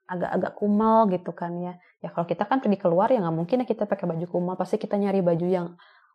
agak-agak 0.07 0.55
kumal 0.55 1.11
gitu 1.11 1.35
kan 1.35 1.59
ya. 1.59 1.75
Ya 1.99 2.15
kalau 2.15 2.23
kita 2.23 2.47
kan 2.47 2.63
pergi 2.63 2.79
keluar 2.79 3.11
ya 3.11 3.19
nggak 3.19 3.35
mungkin 3.35 3.63
ya 3.63 3.67
kita 3.67 3.83
pakai 3.83 4.07
baju 4.07 4.25
kumal. 4.31 4.55
Pasti 4.55 4.79
kita 4.79 4.95
nyari 4.95 5.19
baju 5.19 5.43
yang 5.43 5.67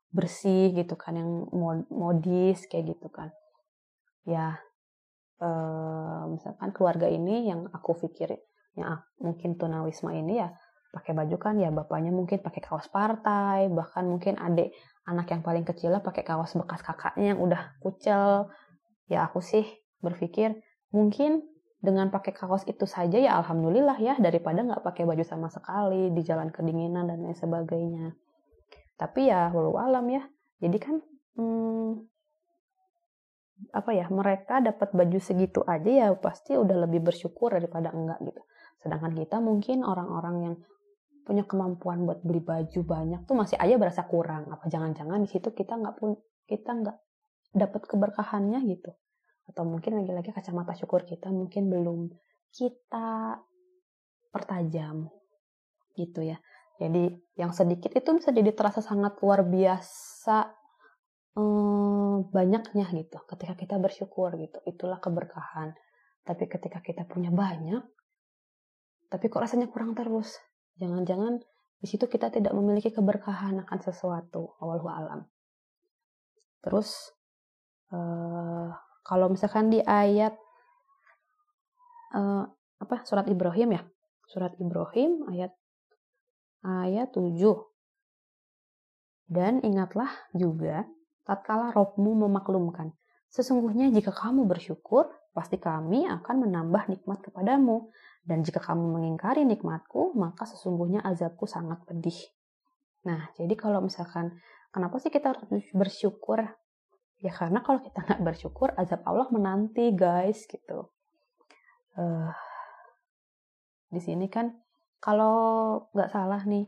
bersih 0.08 0.72
gitu 0.72 0.96
kan 0.96 1.20
yang 1.20 1.28
modis 1.92 2.64
kayak 2.64 2.96
gitu 2.96 3.12
kan. 3.12 3.28
Ya 4.24 4.56
eh, 5.44 6.22
misalkan 6.32 6.72
keluarga 6.72 7.12
ini 7.12 7.52
yang 7.52 7.68
aku 7.76 7.92
pikir 8.08 8.40
yang 8.72 9.04
mungkin 9.20 9.60
tunawisma 9.60 10.16
ini 10.16 10.40
ya 10.40 10.48
pakai 10.96 11.12
baju 11.12 11.36
kan 11.36 11.60
ya 11.60 11.68
bapaknya 11.68 12.08
mungkin 12.08 12.40
pakai 12.40 12.64
kaos 12.64 12.88
partai 12.88 13.68
bahkan 13.68 14.08
mungkin 14.08 14.40
adik 14.40 14.72
anak 15.06 15.30
yang 15.30 15.42
paling 15.46 15.62
kecil 15.62 15.94
lah 15.94 16.02
pakai 16.02 16.26
kaos 16.26 16.58
bekas 16.58 16.82
kakaknya 16.82 17.34
yang 17.34 17.40
udah 17.40 17.78
kucel. 17.78 18.50
Ya 19.06 19.22
aku 19.26 19.38
sih 19.38 19.62
berpikir 20.02 20.58
mungkin 20.90 21.46
dengan 21.78 22.10
pakai 22.10 22.34
kaos 22.34 22.66
itu 22.66 22.84
saja 22.84 23.14
ya 23.14 23.38
alhamdulillah 23.38 23.96
ya 24.02 24.18
daripada 24.18 24.66
nggak 24.66 24.82
pakai 24.82 25.06
baju 25.06 25.22
sama 25.22 25.46
sekali 25.46 26.10
di 26.10 26.22
jalan 26.26 26.50
kedinginan 26.50 27.06
dan 27.06 27.22
lain 27.22 27.38
sebagainya. 27.38 28.18
Tapi 28.98 29.30
ya 29.30 29.54
walau 29.54 29.78
alam 29.78 30.10
ya. 30.10 30.26
Jadi 30.58 30.78
kan 30.82 30.98
hmm, 31.38 32.02
apa 33.72 33.90
ya 33.94 34.10
mereka 34.10 34.58
dapat 34.58 34.90
baju 34.92 35.18
segitu 35.22 35.62
aja 35.64 35.88
ya 35.88 36.06
pasti 36.18 36.58
udah 36.58 36.88
lebih 36.88 37.06
bersyukur 37.06 37.54
daripada 37.54 37.94
enggak 37.94 38.18
gitu. 38.26 38.42
Sedangkan 38.82 39.14
kita 39.14 39.38
mungkin 39.38 39.86
orang-orang 39.86 40.36
yang 40.42 40.54
punya 41.26 41.42
kemampuan 41.42 42.06
buat 42.06 42.22
beli 42.22 42.38
baju 42.38 42.80
banyak 42.86 43.26
tuh 43.26 43.34
masih 43.34 43.58
aja 43.58 43.74
berasa 43.74 44.06
kurang. 44.06 44.46
Apa 44.48 44.70
jangan-jangan 44.70 45.18
di 45.26 45.28
situ 45.28 45.50
kita 45.50 45.74
nggak 45.74 45.98
pun 45.98 46.14
kita 46.46 46.70
nggak 46.70 46.96
dapat 47.52 47.82
keberkahannya 47.90 48.62
gitu. 48.70 48.94
Atau 49.50 49.66
mungkin 49.66 49.98
lagi-lagi 49.98 50.30
kacamata 50.30 50.78
syukur 50.78 51.02
kita 51.02 51.28
mungkin 51.34 51.66
belum 51.66 52.14
kita 52.54 53.42
pertajam 54.30 55.10
gitu 55.98 56.22
ya. 56.22 56.38
Jadi 56.78 57.10
yang 57.34 57.50
sedikit 57.50 57.90
itu 57.90 58.08
bisa 58.14 58.30
jadi 58.30 58.54
terasa 58.54 58.78
sangat 58.78 59.18
luar 59.18 59.42
biasa 59.42 60.46
eh, 61.34 62.16
banyaknya 62.22 62.86
gitu. 62.94 63.18
Ketika 63.26 63.58
kita 63.58 63.76
bersyukur 63.82 64.38
gitu 64.38 64.62
itulah 64.62 65.02
keberkahan. 65.02 65.74
Tapi 66.22 66.46
ketika 66.46 66.78
kita 66.78 67.02
punya 67.06 67.34
banyak 67.34 67.82
tapi 69.06 69.30
kok 69.30 69.42
rasanya 69.42 69.70
kurang 69.70 69.94
terus 69.94 70.34
Jangan-jangan 70.76 71.40
di 71.76 71.86
situ 71.88 72.08
kita 72.08 72.32
tidak 72.32 72.52
memiliki 72.56 72.88
keberkahan 72.92 73.60
akan 73.64 73.78
sesuatu, 73.80 74.56
awal 74.60 74.80
alam. 74.88 75.20
Terus 76.64 77.12
uh, 77.92 78.72
kalau 79.04 79.26
misalkan 79.30 79.70
di 79.70 79.80
ayat 79.84 80.34
uh, 82.16 82.44
apa 82.80 82.96
surat 83.04 83.28
Ibrahim 83.28 83.76
ya? 83.76 83.82
Surat 84.26 84.52
Ibrahim 84.58 85.30
ayat 85.30 85.54
ayat 86.66 87.14
7. 87.14 87.38
Dan 89.26 89.62
ingatlah 89.62 90.10
juga 90.34 90.86
tatkala 91.26 91.74
rohmu 91.74 92.14
memaklumkan, 92.26 92.94
sesungguhnya 93.30 93.90
jika 93.90 94.14
kamu 94.14 94.46
bersyukur, 94.46 95.10
pasti 95.34 95.58
kami 95.58 96.06
akan 96.06 96.46
menambah 96.46 96.86
nikmat 96.86 97.18
kepadamu 97.26 97.90
dan 98.26 98.42
jika 98.42 98.58
kamu 98.58 98.98
mengingkari 98.98 99.46
nikmatku, 99.46 100.18
maka 100.18 100.50
sesungguhnya 100.50 100.98
azabku 101.06 101.46
sangat 101.46 101.78
pedih. 101.86 102.18
Nah, 103.06 103.30
jadi 103.38 103.54
kalau 103.54 103.78
misalkan, 103.78 104.34
kenapa 104.74 104.98
sih 104.98 105.14
kita 105.14 105.30
harus 105.30 105.46
bersyukur? 105.70 106.42
Ya 107.22 107.30
karena 107.30 107.62
kalau 107.62 107.78
kita 107.78 108.02
nggak 108.02 108.26
bersyukur, 108.26 108.74
azab 108.74 109.06
Allah 109.06 109.30
menanti, 109.30 109.94
guys, 109.94 110.42
gitu. 110.50 110.90
Uh, 111.94 112.34
di 113.94 114.02
sini 114.02 114.26
kan, 114.26 114.58
kalau 114.98 115.86
nggak 115.94 116.10
salah 116.10 116.42
nih, 116.42 116.66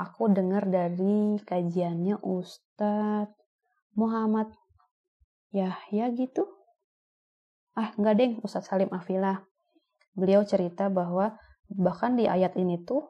aku 0.00 0.32
dengar 0.32 0.64
dari 0.64 1.36
kajiannya 1.44 2.24
Ustadz 2.24 3.36
Muhammad 4.00 4.48
Yahya 5.52 6.08
gitu. 6.16 6.48
Ah, 7.76 7.92
nggak 8.00 8.16
deng, 8.16 8.32
Ustadz 8.40 8.72
Salim 8.72 8.88
Afilah 8.96 9.44
beliau 10.16 10.42
cerita 10.48 10.88
bahwa 10.88 11.36
bahkan 11.68 12.16
di 12.16 12.24
ayat 12.24 12.56
ini 12.56 12.82
tuh 12.82 13.04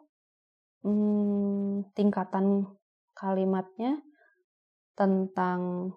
hmm, 0.83 1.95
tingkatan 1.95 2.66
kalimatnya 3.16 4.03
tentang 4.99 5.92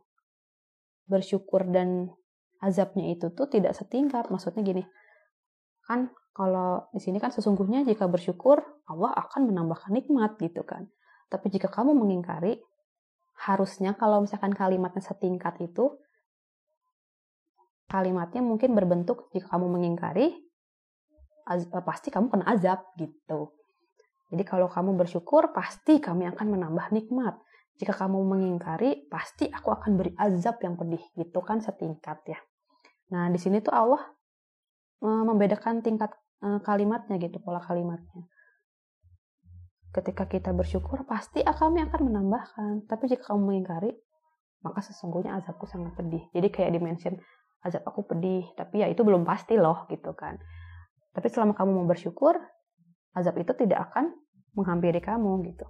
bersyukur 1.09 1.65
dan 1.67 2.13
azabnya 2.61 3.09
itu 3.11 3.33
tuh 3.33 3.49
tidak 3.49 3.73
setingkat. 3.73 4.29
Maksudnya 4.29 4.61
gini, 4.61 4.83
kan 5.83 6.13
kalau 6.31 6.87
di 6.93 7.01
sini 7.01 7.17
kan 7.17 7.33
sesungguhnya 7.33 7.83
jika 7.83 8.05
bersyukur 8.05 8.61
Allah 8.85 9.11
akan 9.17 9.49
menambahkan 9.49 9.91
nikmat 9.91 10.37
gitu 10.37 10.61
kan. 10.63 10.87
Tapi 11.27 11.49
jika 11.49 11.69
kamu 11.69 11.97
mengingkari, 11.97 12.61
harusnya 13.39 13.95
kalau 13.95 14.21
misalkan 14.25 14.51
kalimatnya 14.51 15.01
setingkat 15.01 15.61
itu, 15.61 15.97
kalimatnya 17.89 18.41
mungkin 18.41 18.73
berbentuk 18.73 19.29
jika 19.33 19.57
kamu 19.57 19.79
mengingkari, 19.79 20.48
az, 21.49 21.65
eh, 21.65 21.83
pasti 21.83 22.13
kamu 22.13 22.29
kena 22.29 22.45
azab 22.45 22.93
gitu. 22.95 23.57
Jadi 24.29 24.43
kalau 24.45 24.69
kamu 24.69 24.93
bersyukur, 24.93 25.49
pasti 25.49 25.97
kami 25.97 26.29
akan 26.29 26.47
menambah 26.53 26.93
nikmat. 26.93 27.41
Jika 27.81 27.97
kamu 27.97 28.21
mengingkari, 28.21 29.09
pasti 29.09 29.49
aku 29.49 29.73
akan 29.73 29.97
beri 29.97 30.13
azab 30.13 30.61
yang 30.61 30.77
pedih. 30.77 31.01
Gitu 31.17 31.39
kan 31.41 31.57
setingkat 31.65 32.21
ya. 32.29 32.39
Nah, 33.09 33.33
di 33.33 33.41
sini 33.41 33.57
tuh 33.65 33.73
Allah 33.73 34.03
eh, 35.01 35.23
membedakan 35.25 35.81
tingkat 35.81 36.13
eh, 36.45 36.61
kalimatnya 36.61 37.17
gitu, 37.17 37.41
pola 37.41 37.57
kalimatnya. 37.57 38.29
Ketika 39.89 40.29
kita 40.29 40.53
bersyukur, 40.53 41.01
pasti 41.09 41.41
kami 41.41 41.81
akan 41.89 42.01
menambahkan. 42.13 42.73
Tapi 42.85 43.09
jika 43.09 43.33
kamu 43.33 43.41
mengingkari, 43.41 43.89
maka 44.61 44.85
sesungguhnya 44.85 45.41
azabku 45.41 45.65
sangat 45.65 45.97
pedih. 45.97 46.29
Jadi 46.29 46.47
kayak 46.53 46.71
dimention 46.77 47.17
azab 47.65 47.83
aku 47.89 48.05
pedih, 48.07 48.45
tapi 48.53 48.83
ya 48.83 48.87
itu 48.87 49.01
belum 49.03 49.25
pasti 49.25 49.57
loh 49.57 49.89
gitu 49.89 50.13
kan. 50.13 50.37
Tapi 51.13 51.27
selama 51.29 51.57
kamu 51.57 51.69
mau 51.73 51.87
bersyukur, 51.89 52.37
azab 53.17 53.35
itu 53.41 53.51
tidak 53.57 53.91
akan 53.91 54.13
menghampiri 54.53 55.01
kamu 55.01 55.41
gitu. 55.49 55.65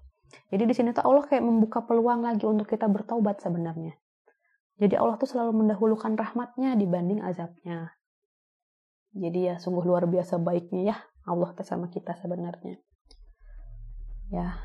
Jadi 0.54 0.64
di 0.70 0.74
sini 0.78 0.90
tuh 0.94 1.06
Allah 1.06 1.26
kayak 1.26 1.42
membuka 1.42 1.82
peluang 1.82 2.22
lagi 2.22 2.46
untuk 2.46 2.70
kita 2.70 2.86
bertobat 2.86 3.42
sebenarnya. 3.42 3.98
Jadi 4.80 4.96
Allah 4.96 5.20
tuh 5.20 5.28
selalu 5.28 5.66
mendahulukan 5.66 6.16
rahmatnya 6.16 6.78
dibanding 6.78 7.20
azabnya. 7.20 7.98
Jadi 9.12 9.50
ya 9.52 9.56
sungguh 9.58 9.84
luar 9.84 10.06
biasa 10.06 10.38
baiknya 10.38 10.94
ya 10.94 10.98
Allah 11.26 11.50
bersama 11.58 11.90
kita 11.90 12.14
sebenarnya. 12.16 12.78
Ya, 14.30 14.62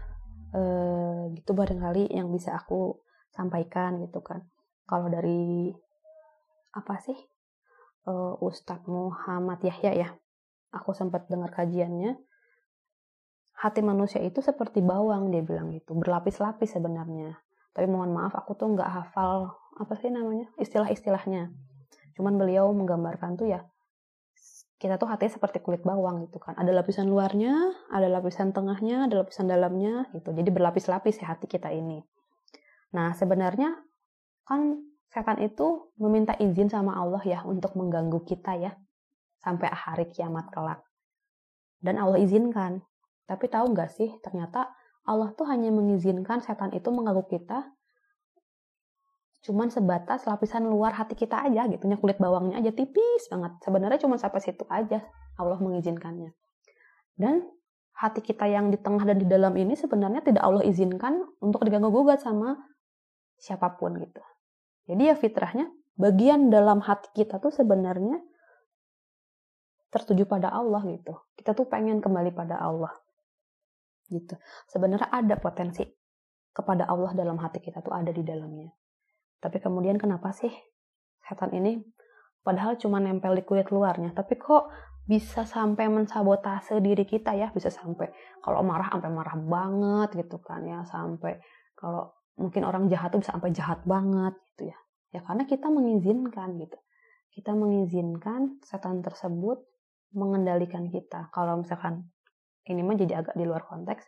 eh, 0.53 1.33
gitu 1.33 1.57
barangkali 1.57 2.13
yang 2.13 2.29
bisa 2.29 2.53
aku 2.55 3.01
sampaikan 3.33 3.99
gitu 4.05 4.21
kan. 4.21 4.45
Kalau 4.85 5.09
dari 5.09 5.73
apa 6.75 7.01
sih 7.01 7.17
uh, 8.11 8.35
Ustadz 8.43 8.91
Muhammad 8.91 9.63
Yahya 9.65 9.93
ya, 9.95 10.09
aku 10.75 10.91
sempat 10.93 11.31
dengar 11.31 11.55
kajiannya. 11.55 12.19
Hati 13.55 13.81
manusia 13.81 14.21
itu 14.21 14.43
seperti 14.43 14.83
bawang 14.83 15.31
dia 15.31 15.41
bilang 15.41 15.71
gitu, 15.71 15.95
berlapis-lapis 15.95 16.75
sebenarnya. 16.75 17.39
Tapi 17.71 17.87
mohon 17.87 18.11
maaf 18.11 18.35
aku 18.35 18.59
tuh 18.59 18.75
nggak 18.75 18.91
hafal 18.91 19.55
apa 19.79 19.95
sih 19.99 20.11
namanya 20.11 20.51
istilah-istilahnya. 20.59 21.55
Cuman 22.19 22.39
beliau 22.39 22.71
menggambarkan 22.75 23.39
tuh 23.39 23.51
ya 23.51 23.63
kita 24.79 25.01
tuh 25.01 25.09
hatinya 25.09 25.33
seperti 25.41 25.65
kulit 25.65 25.81
bawang 25.81 26.29
gitu 26.29 26.37
kan. 26.37 26.59
Ada 26.61 26.75
lapisan 26.77 27.09
luarnya, 27.09 27.57
ada 27.89 28.05
lapisan 28.11 28.53
tengahnya, 28.53 29.09
ada 29.09 29.25
lapisan 29.25 29.49
dalamnya 29.49 30.13
gitu. 30.13 30.35
Jadi 30.35 30.51
berlapis-lapis 30.53 31.25
ya 31.25 31.33
hati 31.33 31.49
kita 31.49 31.73
ini. 31.73 32.05
Nah, 32.93 33.17
sebenarnya 33.17 33.73
kan 34.45 34.77
setan 35.09 35.41
itu 35.41 35.95
meminta 35.97 36.37
izin 36.37 36.69
sama 36.69 37.01
Allah 37.01 37.23
ya 37.25 37.43
untuk 37.49 37.73
mengganggu 37.79 38.29
kita 38.29 38.61
ya 38.61 38.77
sampai 39.45 39.69
hari 39.69 40.09
kiamat 40.09 40.49
kelak. 40.49 40.81
Dan 41.85 42.01
Allah 42.01 42.17
izinkan. 42.17 42.81
Tapi 43.29 43.45
tahu 43.53 43.77
nggak 43.77 43.93
sih, 43.93 44.09
ternyata 44.25 44.73
Allah 45.05 45.37
tuh 45.37 45.45
hanya 45.45 45.69
mengizinkan 45.69 46.41
setan 46.41 46.73
itu 46.73 46.89
mengganggu 46.89 47.29
kita 47.29 47.69
cuman 49.45 49.69
sebatas 49.69 50.25
lapisan 50.25 50.65
luar 50.65 50.97
hati 50.97 51.13
kita 51.13 51.45
aja 51.45 51.69
gitu, 51.69 51.85
kulit 52.01 52.17
bawangnya 52.17 52.65
aja 52.65 52.73
tipis 52.73 53.29
banget. 53.29 53.53
Sebenarnya 53.61 54.01
cuma 54.01 54.17
sampai 54.17 54.41
situ 54.41 54.65
aja 54.73 55.05
Allah 55.37 55.61
mengizinkannya. 55.61 56.33
Dan 57.13 57.45
hati 57.93 58.25
kita 58.25 58.49
yang 58.49 58.73
di 58.73 58.81
tengah 58.81 59.05
dan 59.05 59.21
di 59.21 59.29
dalam 59.29 59.53
ini 59.53 59.77
sebenarnya 59.77 60.25
tidak 60.25 60.41
Allah 60.41 60.65
izinkan 60.65 61.21
untuk 61.45 61.61
diganggu 61.61 61.93
gugat 61.93 62.25
sama 62.25 62.57
siapa 63.37 63.77
pun 63.77 64.01
gitu. 64.01 64.25
Jadi 64.89 65.13
ya 65.13 65.15
fitrahnya 65.15 65.69
bagian 66.01 66.49
dalam 66.49 66.81
hati 66.81 67.13
kita 67.13 67.37
tuh 67.37 67.53
sebenarnya 67.53 68.25
tertuju 69.95 70.27
pada 70.27 70.51
Allah 70.51 70.83
gitu. 70.91 71.15
Kita 71.39 71.55
tuh 71.55 71.71
pengen 71.71 72.03
kembali 72.03 72.35
pada 72.35 72.59
Allah. 72.59 72.91
Gitu. 74.11 74.35
Sebenarnya 74.67 75.07
ada 75.15 75.39
potensi 75.39 75.87
kepada 76.51 76.91
Allah 76.91 77.15
dalam 77.15 77.39
hati 77.39 77.63
kita 77.63 77.79
tuh 77.79 77.95
ada 77.95 78.11
di 78.11 78.27
dalamnya. 78.27 78.75
Tapi 79.39 79.63
kemudian 79.63 79.95
kenapa 79.95 80.35
sih 80.35 80.51
setan 81.23 81.55
ini 81.55 81.79
padahal 82.43 82.75
cuma 82.77 82.99
nempel 82.99 83.39
di 83.39 83.47
kulit 83.47 83.71
luarnya, 83.71 84.13
tapi 84.13 84.37
kok 84.37 84.69
bisa 85.05 85.45
sampai 85.45 85.89
mensabotase 85.89 86.81
diri 86.81 87.05
kita 87.05 87.37
ya, 87.37 87.53
bisa 87.53 87.69
sampai 87.69 88.09
kalau 88.41 88.65
marah 88.65 88.89
sampai 88.89 89.11
marah 89.13 89.37
banget 89.37 90.25
gitu 90.25 90.41
kan 90.41 90.65
ya, 90.65 90.81
sampai 90.89 91.41
kalau 91.77 92.13
mungkin 92.41 92.65
orang 92.67 92.89
jahat 92.89 93.13
tuh 93.13 93.21
bisa 93.21 93.37
sampai 93.37 93.53
jahat 93.53 93.85
banget 93.85 94.35
gitu 94.55 94.73
ya. 94.73 94.79
Ya 95.15 95.21
karena 95.23 95.45
kita 95.47 95.71
mengizinkan 95.71 96.59
gitu. 96.59 96.79
Kita 97.35 97.51
mengizinkan 97.55 98.63
setan 98.63 99.03
tersebut 99.03 99.63
mengendalikan 100.15 100.89
kita. 100.89 101.29
Kalau 101.35 101.61
misalkan 101.61 102.09
ini 102.71 102.81
mah 102.81 102.97
jadi 102.97 103.21
agak 103.21 103.35
di 103.37 103.45
luar 103.45 103.67
konteks. 103.67 104.07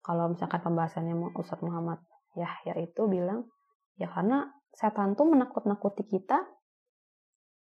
Kalau 0.00 0.32
misalkan 0.32 0.60
pembahasannya 0.62 1.34
Ustadz 1.36 1.64
Muhammad 1.64 2.00
ya 2.38 2.48
yaitu 2.70 3.10
bilang 3.10 3.50
ya 3.98 4.06
karena 4.06 4.48
setan 4.70 5.18
tuh 5.18 5.26
menakut-nakuti 5.26 6.06
kita 6.06 6.46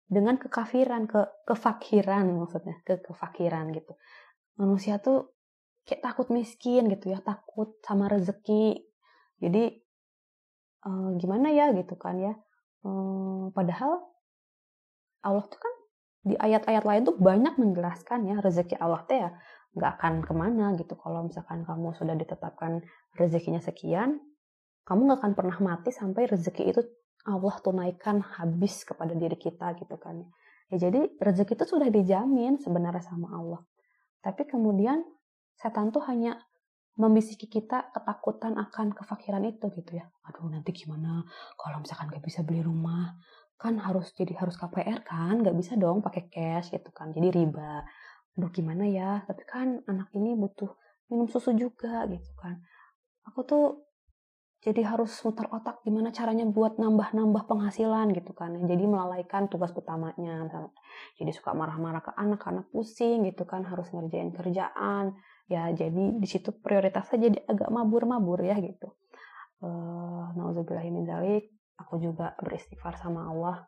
dengan 0.08 0.40
kekafiran, 0.40 1.04
ke 1.04 1.44
kefakiran 1.44 2.24
maksudnya, 2.32 2.80
ke 2.82 3.04
kefakiran 3.04 3.68
gitu. 3.76 3.92
Manusia 4.56 4.96
tuh 4.98 5.36
kayak 5.84 6.00
takut 6.00 6.32
miskin 6.32 6.88
gitu 6.88 7.12
ya, 7.12 7.20
takut 7.20 7.76
sama 7.84 8.08
rezeki. 8.08 8.88
Jadi 9.38 9.68
uh, 10.88 11.12
gimana 11.20 11.52
ya 11.52 11.70
gitu 11.76 11.94
kan 12.00 12.16
ya. 12.16 12.34
Uh, 12.82 13.52
padahal 13.52 14.00
Allah 15.20 15.44
tuh 15.44 15.60
kan 15.60 15.74
di 16.22 16.34
ayat-ayat 16.34 16.84
lain 16.84 17.02
tuh 17.06 17.16
banyak 17.16 17.54
menjelaskan 17.56 18.28
ya 18.28 18.36
rezeki 18.42 18.76
Allah 18.78 19.02
teh 19.06 19.18
ya 19.18 19.30
nggak 19.76 19.92
akan 20.00 20.14
ke 20.26 20.32
mana 20.34 20.74
gitu. 20.74 20.98
Kalau 20.98 21.26
misalkan 21.26 21.62
kamu 21.62 21.94
sudah 21.94 22.16
ditetapkan 22.18 22.82
rezekinya 23.14 23.62
sekian 23.62 24.18
kamu 24.88 25.04
nggak 25.04 25.20
akan 25.20 25.32
pernah 25.36 25.58
mati 25.60 25.92
sampai 25.92 26.24
rezeki 26.24 26.72
itu 26.72 26.80
Allah 27.28 27.56
tunaikan 27.60 28.24
habis 28.24 28.88
kepada 28.88 29.12
diri 29.12 29.36
kita 29.36 29.76
gitu 29.76 30.00
kan 30.00 30.24
ya. 30.68 30.88
Jadi 30.88 31.20
rezeki 31.20 31.56
itu 31.56 31.64
sudah 31.64 31.88
dijamin 31.88 32.56
sebenarnya 32.60 33.04
sama 33.04 33.32
Allah. 33.36 33.60
Tapi 34.20 34.44
kemudian 34.48 35.00
setan 35.56 35.92
tuh 35.92 36.04
hanya 36.08 36.36
membisiki 36.98 37.46
kita 37.46 37.94
ketakutan 37.94 38.58
akan 38.58 38.90
kefakiran 38.90 39.44
itu 39.46 39.70
gitu 39.70 39.96
ya. 39.96 40.10
Aduh 40.28 40.50
nanti 40.50 40.74
gimana? 40.74 41.22
Kalau 41.54 41.78
misalkan 41.78 42.10
gak 42.10 42.24
bisa 42.26 42.42
beli 42.42 42.60
rumah 42.60 43.14
kan 43.58 43.74
harus 43.82 44.14
jadi 44.14 44.38
harus 44.38 44.54
KPR 44.54 45.02
kan 45.02 45.42
nggak 45.42 45.56
bisa 45.58 45.74
dong 45.74 45.98
pakai 45.98 46.30
cash 46.30 46.70
gitu 46.70 46.94
kan. 46.94 47.10
Jadi 47.10 47.28
riba. 47.34 47.82
Aduh 48.38 48.50
gimana 48.54 48.86
ya? 48.86 49.26
Tapi 49.26 49.42
kan 49.42 49.82
anak 49.90 50.14
ini 50.14 50.38
butuh 50.38 50.70
minum 51.10 51.26
susu 51.26 51.50
juga 51.58 52.06
gitu 52.06 52.30
kan. 52.38 52.62
Aku 53.26 53.42
tuh 53.42 53.88
jadi 54.58 54.82
harus 54.86 55.14
muter 55.22 55.46
otak 55.54 55.86
gimana 55.86 56.10
caranya 56.10 56.42
buat 56.42 56.82
nambah-nambah 56.82 57.50
penghasilan 57.50 58.14
gitu 58.14 58.30
kan. 58.30 58.54
Jadi 58.62 58.84
melalaikan 58.86 59.50
tugas 59.50 59.74
utamanya. 59.74 60.46
Jadi 61.18 61.30
suka 61.34 61.50
marah-marah 61.50 62.02
ke 62.02 62.12
anak 62.14 62.42
karena 62.42 62.62
pusing 62.62 63.26
gitu 63.26 63.42
kan 63.42 63.66
harus 63.66 63.90
ngerjain 63.90 64.30
kerjaan. 64.34 65.18
Ya 65.50 65.66
jadi 65.74 66.14
di 66.14 66.28
situ 66.30 66.54
prioritasnya 66.54 67.18
jadi 67.30 67.38
agak 67.42 67.70
mabur-mabur 67.74 68.38
ya 68.42 68.54
gitu. 68.62 68.94
Uh, 69.58 70.30
nauzubillahimin 70.38 71.02
aku 71.78 72.02
juga 72.02 72.34
beristighfar 72.42 72.98
sama 72.98 73.30
Allah 73.30 73.64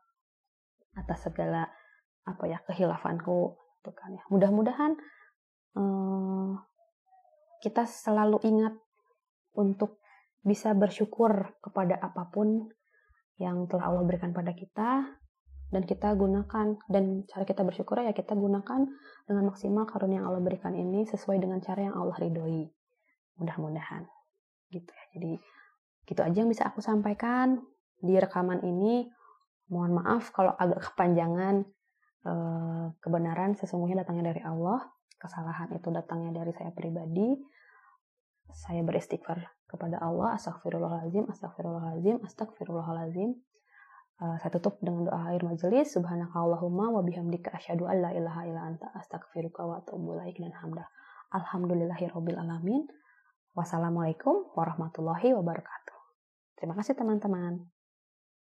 atas 0.98 1.30
segala 1.30 1.70
apa 2.26 2.44
ya 2.50 2.58
kehilafanku 2.66 3.56
gitu 3.80 3.90
kan 3.94 4.12
ya. 4.12 4.22
Mudah-mudahan 4.28 4.92
uh, 5.78 6.52
kita 7.62 7.86
selalu 7.86 8.42
ingat 8.44 8.74
untuk 9.56 10.02
bisa 10.40 10.72
bersyukur 10.72 11.56
kepada 11.60 11.96
apa 12.00 12.28
pun 12.32 12.68
yang 13.40 13.64
telah 13.68 13.88
Allah 13.88 14.04
berikan 14.04 14.36
pada 14.36 14.52
kita 14.52 15.04
dan 15.70 15.82
kita 15.86 16.12
gunakan 16.18 16.76
dan 16.90 17.04
cara 17.30 17.44
kita 17.46 17.62
bersyukur 17.62 18.02
ya 18.02 18.10
kita 18.10 18.34
gunakan 18.34 18.90
dengan 19.24 19.44
maksimal 19.46 19.86
karunia 19.86 20.20
yang 20.20 20.26
Allah 20.28 20.42
berikan 20.42 20.74
ini 20.74 21.06
sesuai 21.06 21.38
dengan 21.38 21.62
cara 21.62 21.86
yang 21.86 21.94
Allah 21.94 22.16
ridhoi. 22.18 22.66
Mudah-mudahan. 23.38 24.04
Gitu 24.68 24.90
ya. 24.90 25.04
Jadi 25.16 25.32
gitu 26.10 26.20
aja 26.26 26.36
yang 26.42 26.50
bisa 26.50 26.66
aku 26.66 26.82
sampaikan 26.82 27.62
di 28.00 28.16
rekaman 28.16 28.64
ini 28.64 29.08
mohon 29.70 29.94
maaf 29.94 30.34
kalau 30.34 30.56
agak 30.56 30.92
kepanjangan 30.92 31.62
eh, 32.26 32.86
kebenaran 32.98 33.54
sesungguhnya 33.54 34.02
datangnya 34.02 34.34
dari 34.34 34.42
Allah 34.42 34.82
kesalahan 35.20 35.68
itu 35.76 35.92
datangnya 35.92 36.40
dari 36.40 36.50
saya 36.56 36.72
pribadi. 36.72 37.36
Saya 38.50 38.82
beristighfar 38.82 39.46
kepada 39.70 40.02
Allah 40.02 40.34
astagfirullahalazim 40.34 41.30
astagfirullahalazim 41.30 42.18
astagfirullahalazim 42.26 43.30
uh, 44.18 44.36
saya 44.42 44.50
tutup 44.58 44.82
dengan 44.82 45.06
doa 45.06 45.30
akhir 45.30 45.46
majelis. 45.46 45.94
Subhanakallahumma 45.94 46.90
wa 46.90 47.04
bihamdika 47.06 47.54
asyhadu 47.54 47.86
an 47.86 48.02
la 48.02 48.10
ilaha 48.10 48.42
illa 48.48 48.66
anta 48.66 48.90
astaghfiruka 48.98 49.62
wa 49.62 49.78
atubu 49.78 50.18
dan 50.18 50.50
hamdah. 50.50 50.88
Alhamdulillahirabbil 51.30 52.42
alamin. 52.42 52.90
Wassalamualaikum 53.54 54.50
warahmatullahi 54.58 55.30
wabarakatuh. 55.30 55.94
Terima 56.58 56.74
kasih 56.74 56.98
teman-teman 56.98 57.70